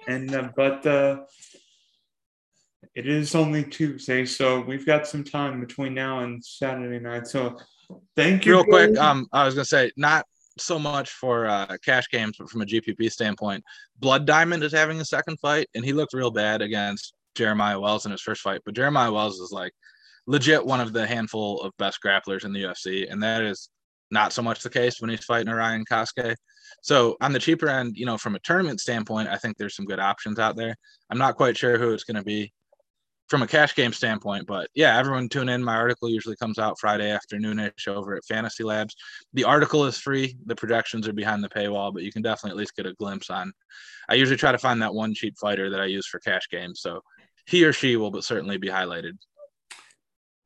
and 0.08 0.34
uh, 0.34 0.50
but 0.56 0.86
uh, 0.86 1.18
it 2.96 3.08
is 3.08 3.36
only 3.36 3.64
Tuesday, 3.64 4.26
so 4.26 4.62
we've 4.62 4.86
got 4.86 5.08
some 5.08 5.24
time 5.24 5.60
between 5.60 5.94
now 5.94 6.20
and 6.20 6.44
Saturday 6.44 7.00
night. 7.00 7.28
So 7.28 7.58
thank 8.16 8.46
you. 8.46 8.54
Real 8.54 8.64
quick, 8.64 8.98
um, 8.98 9.28
I 9.32 9.46
was 9.46 9.56
gonna 9.56 9.66
say 9.66 9.92
not 9.98 10.26
so 10.60 10.80
much 10.80 11.12
for 11.12 11.46
uh, 11.46 11.78
cash 11.84 12.10
games, 12.10 12.38
but 12.38 12.50
from 12.50 12.62
a 12.62 12.66
GPP 12.66 13.12
standpoint, 13.12 13.64
Blood 14.00 14.26
Diamond 14.26 14.64
is 14.64 14.74
having 14.74 15.00
a 15.00 15.06
second 15.06 15.40
fight, 15.40 15.68
and 15.76 15.86
he 15.86 15.94
looked 15.94 16.14
real 16.14 16.32
bad 16.32 16.62
against 16.62 17.14
Jeremiah 17.36 17.80
Wells 17.80 18.06
in 18.06 18.12
his 18.12 18.22
first 18.22 18.42
fight. 18.42 18.62
But 18.66 18.76
Jeremiah 18.76 19.12
Wells 19.12 19.40
is 19.40 19.52
like 19.52 19.74
legit 20.26 20.66
one 20.66 20.82
of 20.82 20.94
the 20.94 21.06
handful 21.06 21.62
of 21.62 21.78
best 21.78 22.00
grapplers 22.04 22.46
in 22.46 22.54
the 22.54 22.64
UFC, 22.64 23.12
and 23.12 23.22
that 23.24 23.42
is 23.42 23.70
not 24.10 24.34
so 24.34 24.42
much 24.42 24.64
the 24.64 24.70
case 24.70 25.00
when 25.00 25.10
he's 25.10 25.26
fighting 25.26 25.50
Orion 25.50 25.86
Cosce. 25.86 26.36
So 26.82 27.18
on 27.22 27.34
the 27.34 27.40
cheaper 27.40 27.70
end, 27.70 27.98
you 27.98 28.06
know, 28.06 28.18
from 28.18 28.36
a 28.36 28.40
tournament 28.40 28.80
standpoint, 28.80 29.30
I 29.30 29.38
think 29.38 29.58
there's 29.58 29.76
some 29.76 29.86
good 29.86 30.00
options 30.00 30.40
out 30.40 30.56
there. 30.56 30.76
I'm 31.10 31.18
not 31.18 31.36
quite 31.36 31.58
sure 31.58 31.78
who 31.78 31.92
it's 31.92 32.04
going 32.04 32.16
to 32.16 32.24
be 32.24 32.52
from 33.28 33.42
a 33.42 33.48
cash 33.48 33.76
game 33.76 33.94
standpoint. 33.94 34.48
But 34.48 34.70
yeah, 34.74 34.98
everyone 34.98 35.30
tune 35.30 35.50
in. 35.50 35.64
My 35.64 35.76
article 35.76 36.10
usually 36.10 36.36
comes 36.36 36.60
out 36.60 36.80
Friday 36.80 37.16
afternoonish 37.16 37.88
over 37.88 38.16
at 38.16 38.26
Fantasy 38.26 38.64
Labs. 38.64 38.96
The 39.34 39.44
article 39.44 39.86
is 39.86 39.98
free. 39.98 40.38
The 40.46 40.56
projections 40.56 41.08
are 41.08 41.14
behind 41.14 41.44
the 41.44 41.50
paywall, 41.50 41.94
but 41.94 42.04
you 42.04 42.12
can 42.12 42.22
definitely 42.22 42.52
at 42.52 42.58
least 42.58 42.76
get 42.76 42.86
a 42.86 42.94
glimpse 42.94 43.30
on. 43.30 43.52
I 44.10 44.16
usually 44.16 44.38
try 44.38 44.52
to 44.52 44.58
find 44.58 44.82
that 44.82 44.94
one 44.94 45.14
cheap 45.14 45.38
fighter 45.38 45.70
that 45.70 45.82
I 45.82 45.86
use 45.86 46.08
for 46.08 46.20
cash 46.20 46.48
games. 46.50 46.82
So 46.82 47.02
he 47.46 47.66
or 47.66 47.74
she 47.74 47.96
will 47.96 48.12
but 48.12 48.24
certainly 48.24 48.58
be 48.58 48.70
highlighted. 48.70 49.14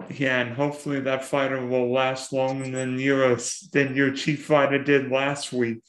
Yeah, 0.09 0.41
and 0.41 0.55
hopefully 0.55 0.99
that 1.01 1.23
fighter 1.23 1.63
will 1.65 1.91
last 1.91 2.33
longer 2.33 2.69
than 2.69 2.97
your 2.97 3.37
than 3.71 3.95
your 3.95 4.11
chief 4.11 4.45
fighter 4.45 4.83
did 4.83 5.11
last 5.11 5.53
week. 5.53 5.83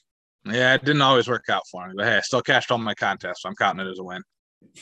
Yeah, 0.45 0.75
it 0.75 0.85
didn't 0.85 1.03
always 1.03 1.29
work 1.29 1.49
out 1.49 1.63
for 1.71 1.87
me, 1.87 1.95
but 1.97 2.07
hey, 2.07 2.17
I 2.17 2.21
still 2.21 2.43
cashed 2.43 2.71
all 2.71 2.79
my 2.79 2.95
contests, 2.95 3.43
so 3.43 3.49
I'm 3.49 3.55
counting 3.55 3.87
it 3.87 3.91
as 3.91 3.99
a 3.99 4.05
win. 4.05 4.23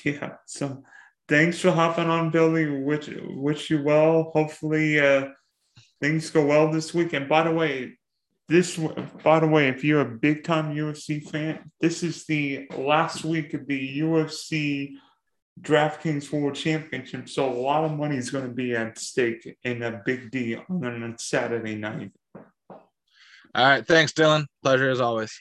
Yeah, 0.04 0.34
so 0.46 0.82
thanks 1.30 1.60
for 1.60 1.70
hopping 1.70 2.08
on, 2.08 2.30
Billy. 2.30 2.68
Wish 2.68 3.08
wish 3.22 3.70
you 3.70 3.82
well. 3.82 4.32
Hopefully, 4.34 5.00
uh, 5.00 5.28
things 6.00 6.28
go 6.28 6.44
well 6.44 6.70
this 6.70 6.92
week. 6.92 7.14
And 7.14 7.28
by 7.28 7.44
the 7.44 7.52
way, 7.52 7.96
this 8.48 8.76
by 9.24 9.40
the 9.40 9.46
way, 9.46 9.68
if 9.68 9.84
you're 9.84 10.00
a 10.02 10.18
big 10.18 10.44
time 10.44 10.74
UFC 10.74 11.22
fan, 11.22 11.70
this 11.80 12.02
is 12.02 12.26
the 12.26 12.66
last 12.76 13.24
week 13.24 13.54
of 13.54 13.66
the 13.66 14.00
UFC 14.00 14.90
DraftKings 15.60 16.32
World 16.32 16.56
Championship. 16.56 17.28
So 17.28 17.48
a 17.48 17.54
lot 17.54 17.84
of 17.84 17.96
money 17.96 18.16
is 18.16 18.30
going 18.30 18.46
to 18.46 18.52
be 18.52 18.74
at 18.74 18.98
stake 18.98 19.56
in 19.62 19.82
a 19.82 20.02
big 20.04 20.30
D 20.30 20.56
on 20.56 20.84
a 20.84 21.18
Saturday 21.18 21.76
night. 21.76 22.10
All 23.54 23.66
right. 23.66 23.86
Thanks, 23.86 24.12
Dylan. 24.12 24.46
Pleasure 24.62 24.90
as 24.90 25.00
always. 25.00 25.38